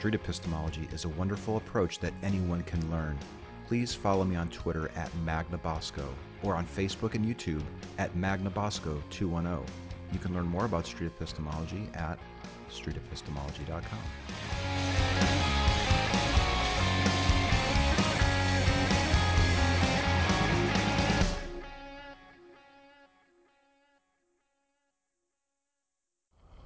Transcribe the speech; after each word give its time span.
street 0.00 0.14
epistemology 0.14 0.88
is 0.92 1.04
a 1.04 1.08
wonderful 1.10 1.58
approach 1.58 1.98
that 1.98 2.14
anyone 2.22 2.62
can 2.62 2.90
learn. 2.90 3.18
Please 3.68 3.92
follow 3.92 4.24
me 4.24 4.34
on 4.34 4.48
Twitter 4.48 4.90
at 4.96 5.12
Magnabosco 5.26 6.06
or 6.42 6.54
on 6.54 6.66
Facebook 6.66 7.14
and 7.14 7.22
YouTube 7.22 7.60
at 7.98 8.10
Magnabosco210. 8.16 9.62
You 10.10 10.18
can 10.18 10.32
learn 10.32 10.46
more 10.46 10.64
about 10.64 10.86
street 10.86 11.08
epistemology 11.08 11.86
at 11.92 12.18
streetepistemology.com. 12.70 13.82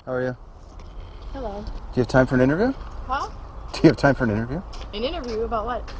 How 0.06 0.12
are 0.12 0.22
you? 0.22 0.36
Hello. 1.32 1.64
Do 1.64 1.72
you 1.96 2.02
have 2.02 2.06
time 2.06 2.28
for 2.28 2.36
an 2.36 2.40
interview? 2.40 2.72
Huh? 3.06 3.28
Do 3.72 3.80
you 3.82 3.88
have 3.88 3.96
time 3.96 4.14
for 4.14 4.24
an 4.24 4.30
interview? 4.30 4.62
An 4.94 5.04
interview 5.04 5.42
about 5.42 5.66
what? 5.66 5.92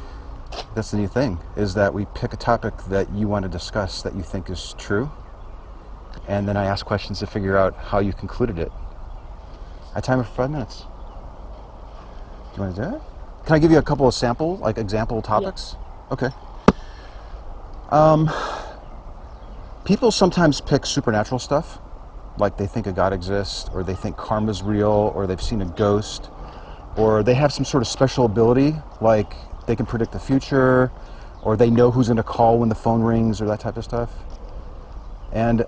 That's 0.73 0.91
the 0.91 0.97
new 0.97 1.07
thing, 1.07 1.39
is 1.55 1.73
that 1.75 1.93
we 1.93 2.05
pick 2.15 2.33
a 2.33 2.37
topic 2.37 2.73
that 2.89 3.11
you 3.11 3.27
want 3.27 3.43
to 3.43 3.49
discuss 3.49 4.01
that 4.01 4.15
you 4.15 4.23
think 4.23 4.49
is 4.49 4.73
true, 4.77 5.11
and 6.27 6.47
then 6.47 6.57
I 6.57 6.65
ask 6.65 6.85
questions 6.85 7.19
to 7.19 7.27
figure 7.27 7.57
out 7.57 7.75
how 7.75 7.99
you 7.99 8.11
concluded 8.13 8.57
it. 8.57 8.71
I 9.93 10.01
time 10.01 10.19
it 10.19 10.23
for 10.23 10.33
five 10.33 10.51
minutes. 10.51 10.81
Do 10.81 12.57
you 12.57 12.61
want 12.63 12.75
to 12.75 12.81
do 12.81 12.95
it? 12.95 13.01
Can 13.45 13.55
I 13.55 13.59
give 13.59 13.71
you 13.71 13.77
a 13.77 13.83
couple 13.83 14.07
of 14.07 14.13
sample, 14.13 14.57
like 14.57 14.77
example 14.77 15.21
topics? 15.21 15.75
Okay. 16.11 16.29
Um, 17.89 18.31
people 19.83 20.11
sometimes 20.11 20.59
pick 20.59 20.85
supernatural 20.85 21.39
stuff, 21.39 21.79
like 22.37 22.57
they 22.57 22.67
think 22.67 22.87
a 22.87 22.91
god 22.91 23.13
exists, 23.13 23.69
or 23.73 23.83
they 23.83 23.95
think 23.95 24.17
karma's 24.17 24.63
real, 24.63 25.11
or 25.15 25.27
they've 25.27 25.41
seen 25.41 25.61
a 25.61 25.65
ghost, 25.65 26.29
or 26.95 27.23
they 27.23 27.33
have 27.33 27.51
some 27.51 27.65
sort 27.65 27.81
of 27.83 27.87
special 27.87 28.25
ability, 28.25 28.75
like 29.01 29.33
they 29.67 29.75
can 29.75 29.85
predict 29.85 30.11
the 30.11 30.19
future, 30.19 30.91
or 31.41 31.57
they 31.57 31.69
know 31.69 31.91
who's 31.91 32.07
going 32.07 32.17
to 32.17 32.23
call 32.23 32.59
when 32.59 32.69
the 32.69 32.75
phone 32.75 33.01
rings, 33.01 33.41
or 33.41 33.45
that 33.45 33.59
type 33.59 33.77
of 33.77 33.83
stuff. 33.83 34.11
And 35.31 35.65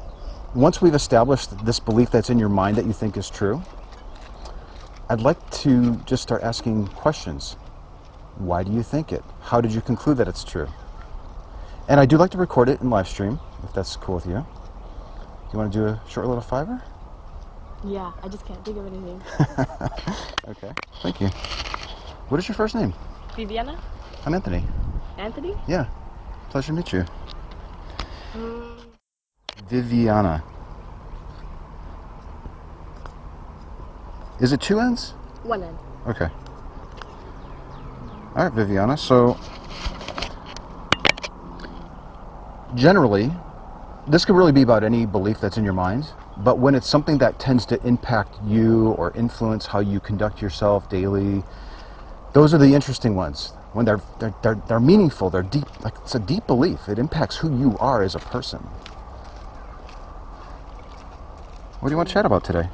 once 0.55 0.81
we've 0.81 0.95
established 0.95 1.65
this 1.65 1.79
belief 1.79 2.09
that's 2.09 2.29
in 2.29 2.39
your 2.39 2.49
mind 2.49 2.77
that 2.77 2.85
you 2.85 2.93
think 2.93 3.17
is 3.17 3.29
true, 3.29 3.61
I'd 5.09 5.21
like 5.21 5.37
to 5.61 5.95
just 6.05 6.23
start 6.23 6.43
asking 6.43 6.87
questions. 6.87 7.53
Why 8.37 8.63
do 8.63 8.71
you 8.71 8.83
think 8.83 9.11
it? 9.11 9.23
How 9.41 9.61
did 9.61 9.71
you 9.71 9.81
conclude 9.81 10.17
that 10.17 10.27
it's 10.27 10.43
true? 10.43 10.67
And 11.87 11.99
I 11.99 12.05
do 12.05 12.17
like 12.17 12.31
to 12.31 12.37
record 12.37 12.69
it 12.69 12.81
in 12.81 12.89
live 12.89 13.07
stream, 13.07 13.39
if 13.63 13.73
that's 13.73 13.95
cool 13.95 14.15
with 14.15 14.25
you. 14.25 14.33
Do 14.33 15.53
you 15.53 15.59
want 15.59 15.71
to 15.71 15.77
do 15.79 15.85
a 15.85 16.01
short 16.09 16.27
little 16.27 16.41
fiver? 16.41 16.81
Yeah, 17.83 18.11
I 18.23 18.27
just 18.27 18.45
can't 18.45 18.63
think 18.65 18.77
of 18.77 18.85
anything. 18.87 19.21
Okay. 20.47 20.71
Thank 21.03 21.19
you. 21.19 21.27
What 22.29 22.39
is 22.39 22.47
your 22.47 22.55
first 22.55 22.73
name? 22.73 22.93
Viviana? 23.35 23.77
I'm 24.25 24.33
Anthony. 24.33 24.63
Anthony? 25.17 25.53
Yeah. 25.67 25.87
Pleasure 26.49 26.67
to 26.67 26.73
meet 26.73 26.93
you. 26.93 27.05
Mm, 28.33 28.79
Viviana. 29.69 30.41
Is 34.39 34.53
it 34.53 34.61
two 34.61 34.79
N's? 34.79 35.13
one 35.43 35.63
N. 35.63 35.77
Okay. 36.07 36.29
All 38.35 38.43
right, 38.45 38.53
Viviana. 38.53 38.97
So, 38.97 39.37
generally, 42.75 43.31
this 44.07 44.25
could 44.25 44.35
really 44.35 44.51
be 44.53 44.61
about 44.61 44.83
any 44.83 45.05
belief 45.05 45.39
that's 45.41 45.57
in 45.57 45.63
your 45.65 45.73
mind, 45.73 46.11
but 46.43 46.59
when 46.59 46.75
it's 46.75 46.87
something 46.87 47.17
that 47.17 47.39
tends 47.39 47.65
to 47.65 47.81
impact 47.85 48.35
you 48.45 48.89
or 48.91 49.11
influence 49.11 49.65
how 49.65 49.79
you 49.79 49.99
conduct 49.99 50.41
yourself 50.41 50.87
daily, 50.89 51.43
those 52.33 52.53
are 52.53 52.57
the 52.57 52.73
interesting 52.73 53.15
ones. 53.15 53.53
When 53.73 53.85
they're, 53.85 54.01
they're, 54.19 54.33
they're, 54.43 54.55
they're 54.67 54.79
meaningful, 54.79 55.29
they're 55.29 55.43
deep, 55.43 55.65
like 55.83 55.93
it's 56.03 56.15
a 56.15 56.19
deep 56.19 56.45
belief. 56.47 56.87
It 56.87 56.99
impacts 56.99 57.37
who 57.37 57.57
you 57.57 57.77
are 57.79 58.03
as 58.03 58.15
a 58.15 58.19
person. 58.19 58.59
What 61.79 61.89
do 61.89 61.93
you 61.93 61.97
want 61.97 62.09
to 62.09 62.13
chat 62.13 62.25
about 62.25 62.43
today? 62.43 62.69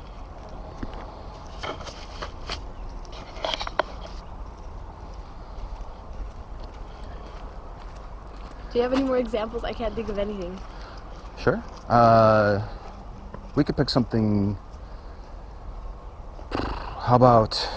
Do 8.72 8.80
you 8.80 8.82
have 8.82 8.94
any 8.94 9.04
more 9.04 9.18
examples? 9.18 9.64
I 9.64 9.72
can't 9.72 9.94
think 9.94 10.10
of 10.10 10.18
anything. 10.18 10.60
Sure. 11.38 11.64
Uh, 11.88 12.66
we 13.56 13.64
could 13.64 13.78
pick 13.78 13.90
something. 13.90 14.58
How 16.52 17.16
about 17.16 17.70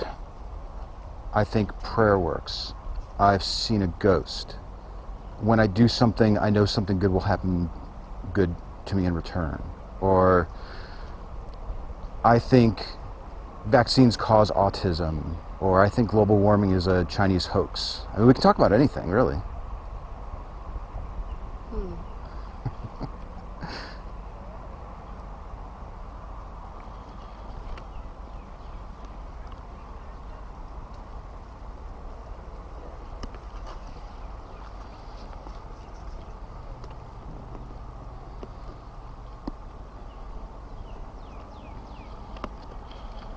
I 1.35 1.45
think 1.45 1.79
prayer 1.83 2.19
works? 2.19 2.73
I've 3.19 3.43
seen 3.43 3.83
a 3.83 3.89
ghost. 3.99 4.57
When 5.41 5.61
I 5.61 5.67
do 5.67 5.89
something, 5.89 6.39
I 6.39 6.51
know 6.51 6.65
something 6.65 6.99
good 6.99 7.11
will 7.11 7.21
happen 7.21 7.69
good 8.33 8.55
to 8.87 8.97
me 8.97 9.05
in 9.05 9.15
return. 9.15 9.63
Or 10.01 10.49
I 12.25 12.39
think 12.39 12.85
vaccines 13.67 14.17
cause 14.17 14.51
autism. 14.53 15.37
Or 15.61 15.83
I 15.83 15.89
think 15.89 16.09
global 16.09 16.39
warming 16.39 16.71
is 16.71 16.87
a 16.87 17.05
Chinese 17.07 17.47
hoax. 17.47 18.03
I 18.15 18.19
mean, 18.19 18.29
we 18.29 18.35
can 18.35 18.43
talk 18.43 18.57
about 18.57 18.73
anything, 18.73 19.11
really. 19.11 19.37
Hmm. 21.71 21.95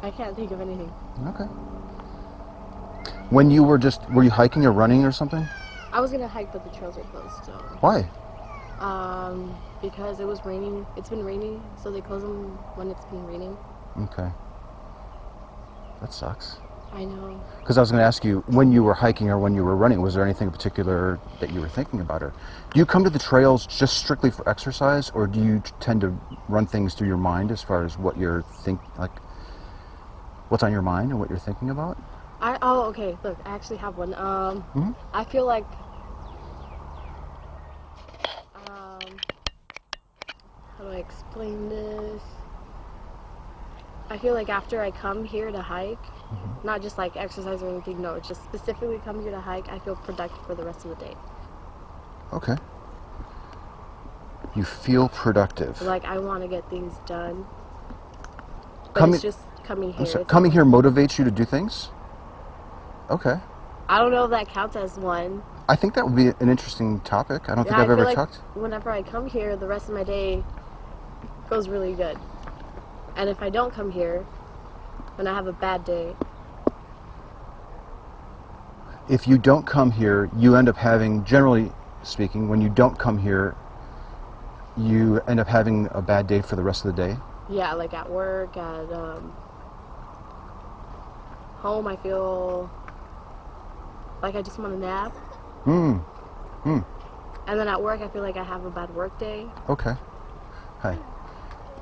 I 0.02 0.09
can't 0.20 0.36
think 0.36 0.52
of 0.52 0.60
anything. 0.60 0.92
Okay. 1.28 1.46
When 3.30 3.50
you 3.50 3.64
were 3.64 3.78
just, 3.78 4.02
were 4.10 4.24
you 4.24 4.30
hiking 4.30 4.66
or 4.66 4.74
running 4.74 5.06
or 5.06 5.14
something? 5.14 5.48
I 5.94 6.02
was 6.02 6.12
gonna 6.12 6.28
hike, 6.28 6.52
but 6.52 6.62
the 6.62 6.78
trails 6.78 6.98
are 6.98 7.04
closed, 7.04 7.46
so. 7.46 7.54
Why? 7.80 8.06
Um, 8.80 9.56
because 9.82 10.20
it 10.20 10.28
was 10.28 10.44
raining. 10.44 10.86
It's 10.98 11.10
been 11.10 11.24
raining, 11.24 11.64
so 11.82 11.90
they 11.90 12.02
close 12.02 12.22
them 12.22 12.60
when 12.76 12.92
it's 12.92 13.06
been 13.06 13.26
raining. 13.26 13.58
Okay. 13.98 14.30
That 16.02 16.12
sucks. 16.12 16.58
I 16.92 17.06
know. 17.06 17.40
Because 17.62 17.78
I 17.78 17.82
was 17.82 17.92
going 17.92 18.02
to 18.02 18.06
ask 18.06 18.26
you, 18.26 18.44
when 18.48 18.74
you 18.74 18.84
were 18.84 18.94
hiking 18.94 19.30
or 19.30 19.38
when 19.38 19.54
you 19.56 19.64
were 19.64 19.76
running, 19.76 20.02
was 20.02 20.16
there 20.16 20.24
anything 20.26 20.48
in 20.48 20.52
particular 20.52 21.18
that 21.40 21.54
you 21.54 21.62
were 21.62 21.70
thinking 21.70 22.02
about? 22.02 22.24
Or 22.24 22.34
do 22.74 22.80
you 22.80 22.86
come 22.86 23.06
to 23.06 23.10
the 23.10 23.20
trails 23.20 23.66
just 23.66 23.96
strictly 23.96 24.32
for 24.32 24.48
exercise, 24.50 25.10
or 25.12 25.28
do 25.28 25.42
you 25.42 25.62
tend 25.80 26.02
to 26.02 26.14
run 26.50 26.66
things 26.66 26.94
through 26.94 27.08
your 27.08 27.18
mind 27.18 27.52
as 27.52 27.62
far 27.62 27.86
as 27.86 27.98
what 27.98 28.18
you're 28.18 28.42
think 28.64 28.82
like, 28.98 29.12
what's 30.50 30.64
on 30.64 30.72
your 30.72 30.82
mind 30.82 31.12
and 31.12 31.20
what 31.20 31.30
you're 31.30 31.40
thinking 31.40 31.70
about? 31.70 31.98
I 32.42 32.58
oh 32.62 32.86
okay. 32.90 33.18
Look, 33.24 33.38
I 33.46 33.52
actually 33.56 33.78
have 33.78 33.98
one. 33.98 34.14
Um, 34.16 34.66
Mhm. 34.76 34.96
I 35.14 35.24
feel 35.24 35.46
like 35.46 35.66
um, 38.56 39.22
how 40.78 40.84
do 40.86 40.90
I 40.90 40.98
explain 40.98 41.70
this? 41.70 42.22
I 44.10 44.18
feel 44.18 44.34
like 44.34 44.50
after 44.50 44.82
I 44.82 44.92
come 44.92 45.24
here 45.24 45.52
to 45.52 45.62
hike, 45.62 46.10
not 46.64 46.82
just 46.82 46.98
like 46.98 47.16
exercise 47.16 47.62
or 47.62 47.70
anything. 47.70 48.02
No, 48.02 48.16
it's 48.16 48.28
just 48.28 48.44
specifically 48.44 49.00
come 49.00 49.22
here 49.22 49.32
to 49.32 49.42
hike. 49.42 49.70
I 49.70 49.80
feel 49.80 49.96
productive 49.96 50.44
for 50.46 50.56
the 50.56 50.64
rest 50.64 50.84
of 50.86 50.90
the 50.98 51.06
day. 51.06 51.16
Okay. 52.34 52.56
You 54.56 54.64
feel 54.64 55.10
productive. 55.10 55.80
Like 55.82 56.06
I 56.06 56.18
want 56.20 56.42
to 56.44 56.48
get 56.48 56.66
things 56.70 56.96
done. 57.06 57.46
But 58.94 59.02
Coming- 59.02 59.14
it's 59.16 59.24
just 59.24 59.40
coming 59.70 59.94
here. 59.94 60.06
sorry, 60.08 60.26
coming 60.26 60.52
here 60.52 60.66
motivates 60.66 61.20
you 61.20 61.24
to 61.26 61.32
do 61.32 61.46
things? 61.46 61.90
Okay. 63.12 63.36
I 63.88 64.00
don't 64.00 64.12
know 64.12 64.24
if 64.24 64.32
that 64.32 64.48
counts 64.48 64.76
as 64.76 64.98
one. 64.98 65.44
I 65.68 65.76
think 65.76 65.94
that 65.94 66.06
would 66.06 66.16
be 66.16 66.28
an 66.44 66.50
interesting 66.50 67.00
topic. 67.02 67.50
I 67.50 67.56
don't 67.56 67.66
think 67.66 67.78
I've 67.78 67.90
ever 67.90 68.04
like 68.04 68.16
talked. 68.16 68.38
whenever 68.56 68.90
I 68.90 69.04
come 69.04 69.28
here, 69.28 69.56
the 69.56 69.68
rest 69.68 69.88
of 69.88 69.94
my 69.94 70.04
day 70.04 70.44
goes 71.50 71.70
really 71.70 71.94
good. 71.94 72.18
And 73.16 73.30
if 73.30 73.44
I 73.44 73.50
don't 73.50 73.72
come 73.72 73.92
here, 73.92 74.26
when 75.16 75.28
I 75.28 75.36
have 75.36 75.46
a 75.46 75.54
bad 75.54 75.86
day, 75.86 76.16
if 79.08 79.28
you 79.28 79.38
don't 79.38 79.68
come 79.68 79.92
here, 79.92 80.30
you 80.38 80.56
end 80.56 80.68
up 80.70 80.78
having, 80.78 81.24
generally 81.26 81.72
speaking, 82.04 82.48
when 82.48 82.60
you 82.62 82.70
don't 82.70 82.98
come 82.98 83.20
here, 83.20 83.56
you 84.78 85.22
end 85.28 85.40
up 85.40 85.48
having 85.48 85.88
a 85.92 86.02
bad 86.02 86.26
day 86.26 86.42
for 86.42 86.56
the 86.56 86.64
rest 86.64 86.86
of 86.86 86.96
the 86.96 87.08
day. 87.08 87.18
yeah, 87.52 87.74
like 87.74 87.94
at 87.94 88.10
work, 88.10 88.56
at 88.58 88.92
um, 88.94 89.34
home, 91.60 91.88
I 91.88 91.96
feel 91.98 92.70
like 94.22 94.36
I 94.36 94.42
just 94.42 94.58
want 94.60 94.74
to 94.74 94.80
nap. 94.80 95.12
Hmm. 95.64 96.00
And 97.50 97.60
then 97.60 97.68
at 97.68 97.82
work, 97.82 98.02
I 98.02 98.08
feel 98.10 98.22
like 98.22 98.38
I 98.38 98.44
have 98.44 98.64
a 98.64 98.70
bad 98.70 98.90
work 98.92 99.18
day. 99.18 99.48
Okay. 99.68 99.96
Hi. 100.80 100.96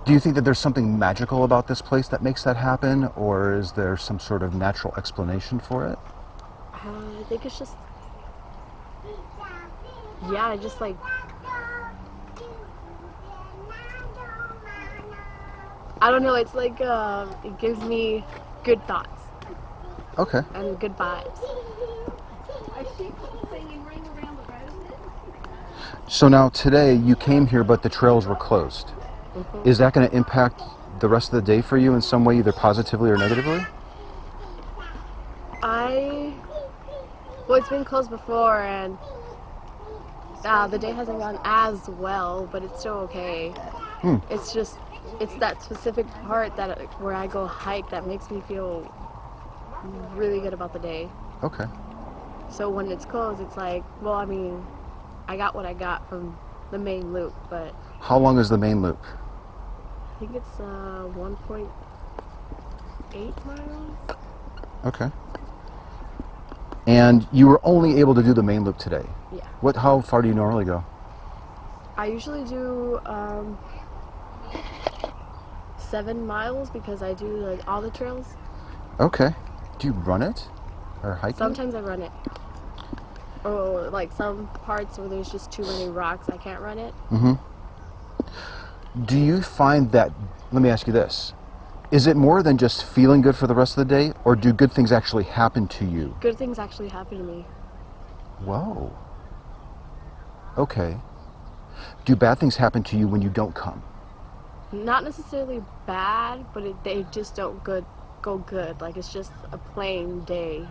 Do 0.05 0.13
you 0.13 0.19
think 0.19 0.35
that 0.35 0.45
there's 0.45 0.59
something 0.59 0.97
magical 0.97 1.43
about 1.43 1.67
this 1.67 1.81
place 1.81 2.07
that 2.07 2.23
makes 2.23 2.43
that 2.43 2.55
happen, 2.55 3.09
or 3.15 3.53
is 3.53 3.73
there 3.73 3.97
some 3.97 4.17
sort 4.17 4.43
of 4.43 4.53
natural 4.55 4.93
explanation 4.95 5.59
for 5.59 5.85
it? 5.85 5.99
Uh, 6.73 7.19
I 7.19 7.23
think 7.27 7.45
it's 7.45 7.59
just, 7.59 7.75
yeah, 10.31 10.47
I 10.47 10.55
just 10.55 10.79
like, 10.79 10.95
I 15.99 16.09
don't 16.09 16.23
know, 16.23 16.35
it's 16.35 16.55
like, 16.55 16.79
uh, 16.79 17.27
it 17.43 17.59
gives 17.59 17.81
me 17.81 18.23
good 18.63 18.81
thoughts 18.87 19.16
Okay. 20.17 20.41
and 20.55 20.79
good 20.79 20.97
vibes. 20.97 21.39
Are 22.75 22.85
sheep 22.97 23.13
singing 23.51 23.85
Ring 23.85 24.01
Around 24.07 24.37
the 24.37 24.51
Roses? 24.51 24.93
So 26.07 26.27
now 26.27 26.49
today 26.49 26.95
you 26.95 27.15
came 27.15 27.45
here, 27.45 27.63
but 27.63 27.83
the 27.83 27.89
trails 27.89 28.25
were 28.25 28.35
closed. 28.35 28.91
Is 29.63 29.77
that 29.77 29.93
going 29.93 30.09
to 30.09 30.15
impact 30.15 30.61
the 30.99 31.07
rest 31.07 31.31
of 31.31 31.43
the 31.43 31.45
day 31.45 31.61
for 31.61 31.77
you 31.77 31.93
in 31.93 32.01
some 32.01 32.25
way, 32.25 32.39
either 32.39 32.51
positively 32.51 33.11
or 33.11 33.17
negatively? 33.17 33.61
I, 35.61 36.33
well, 37.47 37.59
it's 37.59 37.69
been 37.69 37.85
closed 37.85 38.09
before 38.09 38.61
and 38.61 38.97
uh, 40.45 40.67
the 40.67 40.79
day 40.79 40.93
hasn't 40.93 41.19
gone 41.19 41.39
as 41.43 41.87
well, 41.89 42.49
but 42.51 42.63
it's 42.63 42.79
still 42.79 42.93
okay. 42.99 43.49
Hmm. 44.01 44.15
It's 44.31 44.51
just, 44.51 44.77
it's 45.19 45.35
that 45.35 45.61
specific 45.61 46.07
part 46.23 46.55
that 46.55 46.79
where 47.01 47.13
I 47.13 47.27
go 47.27 47.45
hike 47.45 47.89
that 47.91 48.07
makes 48.07 48.31
me 48.31 48.41
feel 48.41 48.91
really 50.15 50.39
good 50.39 50.53
about 50.53 50.73
the 50.73 50.79
day. 50.79 51.09
Okay. 51.43 51.65
So 52.49 52.69
when 52.69 52.89
it's 52.89 53.05
closed, 53.05 53.41
it's 53.41 53.57
like, 53.57 53.83
well, 54.01 54.13
I 54.13 54.25
mean, 54.25 54.65
I 55.27 55.37
got 55.37 55.55
what 55.55 55.65
I 55.65 55.73
got 55.73 56.07
from 56.09 56.37
the 56.71 56.77
main 56.77 57.13
loop, 57.13 57.33
but 57.49 57.73
How 57.99 58.17
long 58.17 58.39
is 58.39 58.49
the 58.49 58.57
main 58.57 58.81
loop? 58.81 58.99
I 59.03 60.19
think 60.19 60.35
it's 60.35 60.59
uh, 60.59 61.07
1.8 61.15 63.45
miles. 63.45 64.17
Okay. 64.85 65.11
And 66.87 67.27
you 67.31 67.47
were 67.47 67.59
only 67.63 67.99
able 67.99 68.15
to 68.15 68.23
do 68.23 68.33
the 68.33 68.43
main 68.43 68.63
loop 68.63 68.77
today. 68.77 69.05
Yeah. 69.31 69.41
What? 69.61 69.75
How 69.75 70.01
far 70.01 70.21
do 70.21 70.29
you 70.29 70.33
normally 70.33 70.65
go? 70.65 70.83
I 71.97 72.07
usually 72.07 72.45
do 72.45 72.99
um, 73.05 73.57
seven 75.77 76.25
miles 76.25 76.69
because 76.69 77.01
I 77.01 77.13
do 77.13 77.27
like 77.27 77.61
all 77.67 77.81
the 77.81 77.91
trails. 77.91 78.27
Okay. 78.99 79.33
Do 79.79 79.87
you 79.87 79.93
run 79.93 80.21
it 80.21 80.47
or 81.03 81.13
hike 81.13 81.35
it? 81.35 81.37
Sometimes 81.37 81.75
I 81.75 81.81
run 81.81 82.01
it. 82.01 82.11
Oh, 83.45 83.89
like 83.91 84.11
some 84.11 84.47
parts 84.63 84.97
where 84.97 85.07
there's 85.07 85.31
just 85.31 85.51
too 85.51 85.61
many 85.63 85.87
rocks, 85.87 86.29
I 86.29 86.37
can't 86.37 86.61
run 86.61 86.79
it. 86.79 86.93
Mm-hmm. 87.11 89.03
Do 89.05 89.17
you 89.17 89.41
find 89.41 89.91
that? 89.91 90.11
Let 90.51 90.61
me 90.61 90.69
ask 90.69 90.87
you 90.87 90.93
this: 90.93 91.33
Is 91.91 92.07
it 92.07 92.17
more 92.17 92.41
than 92.41 92.57
just 92.57 92.85
feeling 92.85 93.21
good 93.21 93.35
for 93.35 93.45
the 93.45 93.53
rest 93.53 93.77
of 93.77 93.87
the 93.87 93.93
day, 93.93 94.13
or 94.25 94.35
do 94.35 94.51
good 94.51 94.71
things 94.71 94.91
actually 94.91 95.25
happen 95.25 95.67
to 95.67 95.85
you? 95.85 96.15
Good 96.19 96.37
things 96.37 96.57
actually 96.57 96.89
happen 96.89 97.19
to 97.19 97.23
me. 97.23 97.45
Whoa. 98.43 98.91
Okay. 100.57 100.97
Do 102.05 102.15
bad 102.15 102.39
things 102.39 102.55
happen 102.55 102.81
to 102.83 102.97
you 102.97 103.07
when 103.07 103.21
you 103.21 103.29
don't 103.29 103.53
come? 103.53 103.83
Not 104.71 105.03
necessarily 105.03 105.61
bad, 105.85 106.45
but 106.53 106.63
it, 106.63 106.83
they 106.83 107.05
just 107.11 107.35
don't 107.35 107.63
good 107.63 107.85
go 108.27 108.37
good. 108.39 108.81
Like 108.81 108.97
it's 108.97 109.13
just 109.13 109.31
a 109.53 109.57
plain 109.57 110.25
day. 110.25 110.67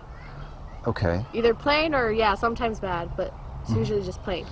Okay. 0.86 1.24
Either 1.32 1.54
plain 1.54 1.94
or 1.94 2.12
yeah, 2.12 2.34
sometimes 2.34 2.78
bad, 2.78 3.08
but 3.16 3.32
it's 3.62 3.70
mm-hmm. 3.70 3.78
usually 3.78 4.02
just 4.02 4.22
plain. 4.22 4.46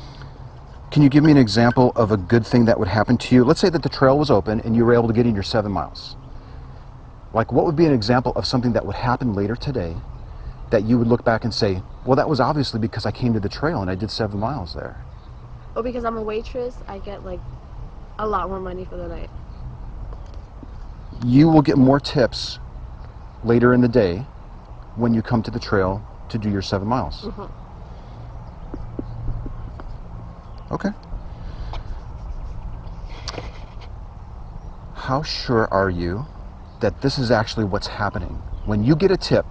Can 0.90 1.02
you 1.02 1.10
give 1.10 1.22
me 1.22 1.30
an 1.30 1.36
example 1.36 1.92
of 1.96 2.12
a 2.12 2.16
good 2.16 2.46
thing 2.46 2.64
that 2.64 2.78
would 2.78 2.88
happen 2.88 3.18
to 3.18 3.34
you? 3.34 3.44
Let's 3.44 3.60
say 3.60 3.68
that 3.68 3.82
the 3.82 3.90
trail 3.90 4.18
was 4.18 4.30
open 4.30 4.60
and 4.60 4.74
you 4.74 4.86
were 4.86 4.94
able 4.94 5.08
to 5.08 5.12
get 5.12 5.26
in 5.26 5.34
your 5.34 5.42
seven 5.42 5.70
miles. 5.70 6.16
Like, 7.34 7.52
what 7.52 7.66
would 7.66 7.76
be 7.76 7.84
an 7.84 7.92
example 7.92 8.32
of 8.36 8.46
something 8.46 8.72
that 8.72 8.86
would 8.86 8.94
happen 8.94 9.34
later 9.34 9.56
today 9.56 9.94
that 10.70 10.84
you 10.84 10.98
would 10.98 11.08
look 11.08 11.24
back 11.24 11.44
and 11.44 11.52
say, 11.52 11.82
well, 12.06 12.16
that 12.16 12.28
was 12.28 12.40
obviously 12.40 12.80
because 12.80 13.04
I 13.04 13.10
came 13.10 13.34
to 13.34 13.40
the 13.40 13.48
trail 13.48 13.82
and 13.82 13.90
I 13.90 13.96
did 13.96 14.10
seven 14.10 14.40
miles 14.40 14.72
there? 14.72 14.96
Well, 15.74 15.84
because 15.84 16.04
I'm 16.04 16.16
a 16.16 16.22
waitress, 16.22 16.76
I 16.88 16.98
get 17.00 17.24
like 17.24 17.40
a 18.18 18.26
lot 18.26 18.48
more 18.48 18.60
money 18.60 18.84
for 18.84 18.96
the 18.96 19.08
night. 19.08 19.30
You 21.24 21.48
will 21.48 21.62
get 21.62 21.76
more 21.76 21.98
tips 22.00 22.60
later 23.44 23.74
in 23.74 23.80
the 23.80 23.88
day 23.88 24.18
when 24.96 25.14
you 25.14 25.22
come 25.22 25.42
to 25.42 25.50
the 25.50 25.60
trail 25.60 26.02
to 26.28 26.38
do 26.38 26.48
your 26.50 26.62
seven 26.62 26.88
miles. 26.88 27.22
Mm-hmm. 27.22 27.44
Okay. 30.72 30.90
How 34.94 35.22
sure 35.22 35.68
are 35.70 35.90
you 35.90 36.24
that 36.80 37.02
this 37.02 37.18
is 37.18 37.30
actually 37.30 37.64
what's 37.64 37.86
happening? 37.86 38.42
When 38.64 38.82
you 38.82 38.96
get 38.96 39.10
a 39.10 39.16
tip 39.16 39.44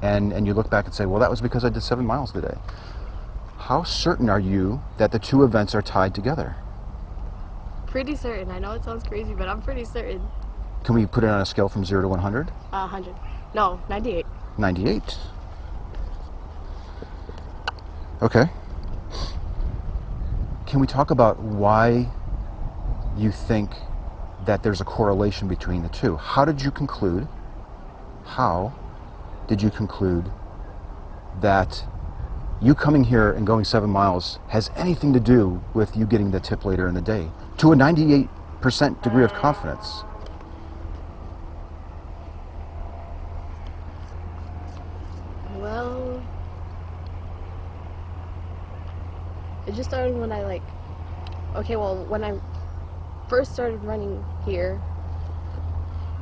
and, 0.00 0.32
and 0.32 0.46
you 0.46 0.54
look 0.54 0.70
back 0.70 0.86
and 0.86 0.94
say, 0.94 1.04
well, 1.04 1.20
that 1.20 1.30
was 1.30 1.42
because 1.42 1.64
I 1.64 1.68
did 1.68 1.82
seven 1.82 2.06
miles 2.06 2.32
today. 2.32 2.56
How 3.58 3.82
certain 3.82 4.30
are 4.30 4.40
you 4.40 4.80
that 4.96 5.12
the 5.12 5.18
two 5.18 5.44
events 5.44 5.74
are 5.74 5.82
tied 5.82 6.14
together? 6.14 6.56
Pretty 7.86 8.16
certain. 8.16 8.50
I 8.50 8.58
know 8.58 8.72
it 8.72 8.84
sounds 8.84 9.04
crazy, 9.04 9.34
but 9.34 9.48
I'm 9.48 9.60
pretty 9.60 9.84
certain. 9.84 10.22
Can 10.84 10.94
we 10.94 11.06
put 11.06 11.24
it 11.24 11.30
on 11.30 11.40
a 11.40 11.46
scale 11.46 11.68
from 11.68 11.84
0 11.84 12.02
to 12.02 12.08
100? 12.08 12.50
A 12.72 12.86
hundred. 12.86 13.14
No, 13.54 13.80
ninety-eight. 13.88 14.26
98. 14.56 15.18
Okay. 18.22 18.44
Can 20.66 20.80
we 20.80 20.86
talk 20.86 21.10
about 21.10 21.38
why 21.40 22.08
you 23.16 23.30
think 23.32 23.70
that 24.44 24.62
there's 24.62 24.80
a 24.80 24.84
correlation 24.84 25.48
between 25.48 25.82
the 25.82 25.88
two? 25.88 26.16
How 26.16 26.44
did 26.44 26.60
you 26.60 26.70
conclude? 26.70 27.26
How 28.24 28.72
did 29.46 29.62
you 29.62 29.70
conclude 29.70 30.30
that 31.40 31.84
you 32.60 32.74
coming 32.74 33.04
here 33.04 33.32
and 33.32 33.46
going 33.46 33.64
seven 33.64 33.88
miles 33.88 34.38
has 34.48 34.70
anything 34.76 35.12
to 35.12 35.20
do 35.20 35.62
with 35.74 35.96
you 35.96 36.04
getting 36.06 36.30
the 36.30 36.40
tip 36.40 36.64
later 36.64 36.88
in 36.88 36.94
the 36.94 37.00
day 37.00 37.30
to 37.58 37.72
a 37.72 37.76
98% 37.76 39.02
degree 39.02 39.24
of 39.24 39.32
confidence? 39.32 40.02
Well, 45.56 46.22
it 49.68 49.74
just 49.74 49.90
started 49.90 50.16
when 50.16 50.32
I 50.32 50.42
like. 50.42 50.62
Okay, 51.56 51.76
well, 51.76 52.04
when 52.08 52.24
I 52.24 52.40
first 53.28 53.52
started 53.52 53.82
running 53.84 54.24
here, 54.44 54.80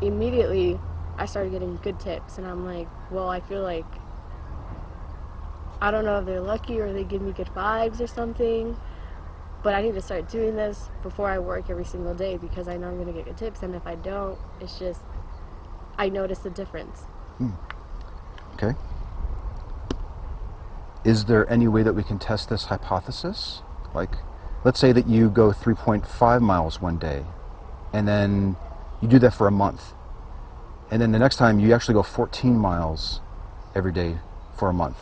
immediately 0.03 0.79
I 1.19 1.26
started 1.26 1.53
getting 1.53 1.79
good 1.83 1.99
tips, 2.00 2.38
and 2.38 2.47
I'm 2.47 2.65
like, 2.67 2.88
well, 3.11 3.29
I 3.29 3.41
feel 3.41 3.62
like 3.62 3.87
I 5.81 5.91
don't 5.91 6.05
know 6.05 6.19
if 6.19 6.26
they're 6.26 6.41
lucky 6.41 6.81
or 6.81 6.93
they 6.93 7.05
give 7.05 7.23
me 7.23 7.33
good 7.33 7.50
vibes 7.55 8.00
or 8.00 8.07
something. 8.09 8.76
But 9.62 9.75
I 9.75 9.83
need 9.83 9.95
to 9.95 10.00
start 10.03 10.29
doing 10.29 10.55
this 10.55 10.91
before 11.03 11.29
I 11.29 11.38
work 11.38 11.71
every 11.71 11.85
single 11.85 12.15
day 12.15 12.37
because 12.37 12.69
I 12.69 12.76
know 12.76 12.88
I'm 12.88 12.99
gonna 12.99 13.12
get 13.12 13.25
good 13.25 13.37
tips, 13.37 13.62
and 13.62 13.75
if 13.75 13.87
I 13.87 13.95
don't, 13.97 14.38
it's 14.61 14.79
just 14.79 15.00
I 15.99 16.09
notice 16.09 16.41
the 16.41 16.50
difference. 16.50 17.03
Hmm. 17.38 17.50
Okay. 18.55 18.75
Is 21.07 21.27
there 21.27 21.49
any 21.49 21.69
way 21.69 21.85
that 21.85 21.93
we 21.93 22.03
can 22.03 22.19
test 22.19 22.49
this 22.49 22.65
hypothesis? 22.65 23.63
Like, 23.95 24.11
let's 24.65 24.81
say 24.81 24.91
that 24.91 25.07
you 25.07 25.31
go 25.31 25.53
3.5 25.53 26.41
miles 26.41 26.81
one 26.81 26.99
day, 26.99 27.25
and 27.93 28.09
then 28.09 28.57
you 29.01 29.07
do 29.07 29.21
that 29.21 29.33
for 29.33 29.47
a 29.47 29.53
month. 29.53 29.95
And 30.91 31.01
then 31.01 31.13
the 31.13 31.21
next 31.21 31.37
time 31.37 31.61
you 31.61 31.73
actually 31.73 31.95
go 31.95 32.03
14 32.03 32.57
miles 32.57 33.21
every 33.77 33.93
day 33.93 34.19
for 34.59 34.69
a 34.69 34.73
month. 34.73 34.97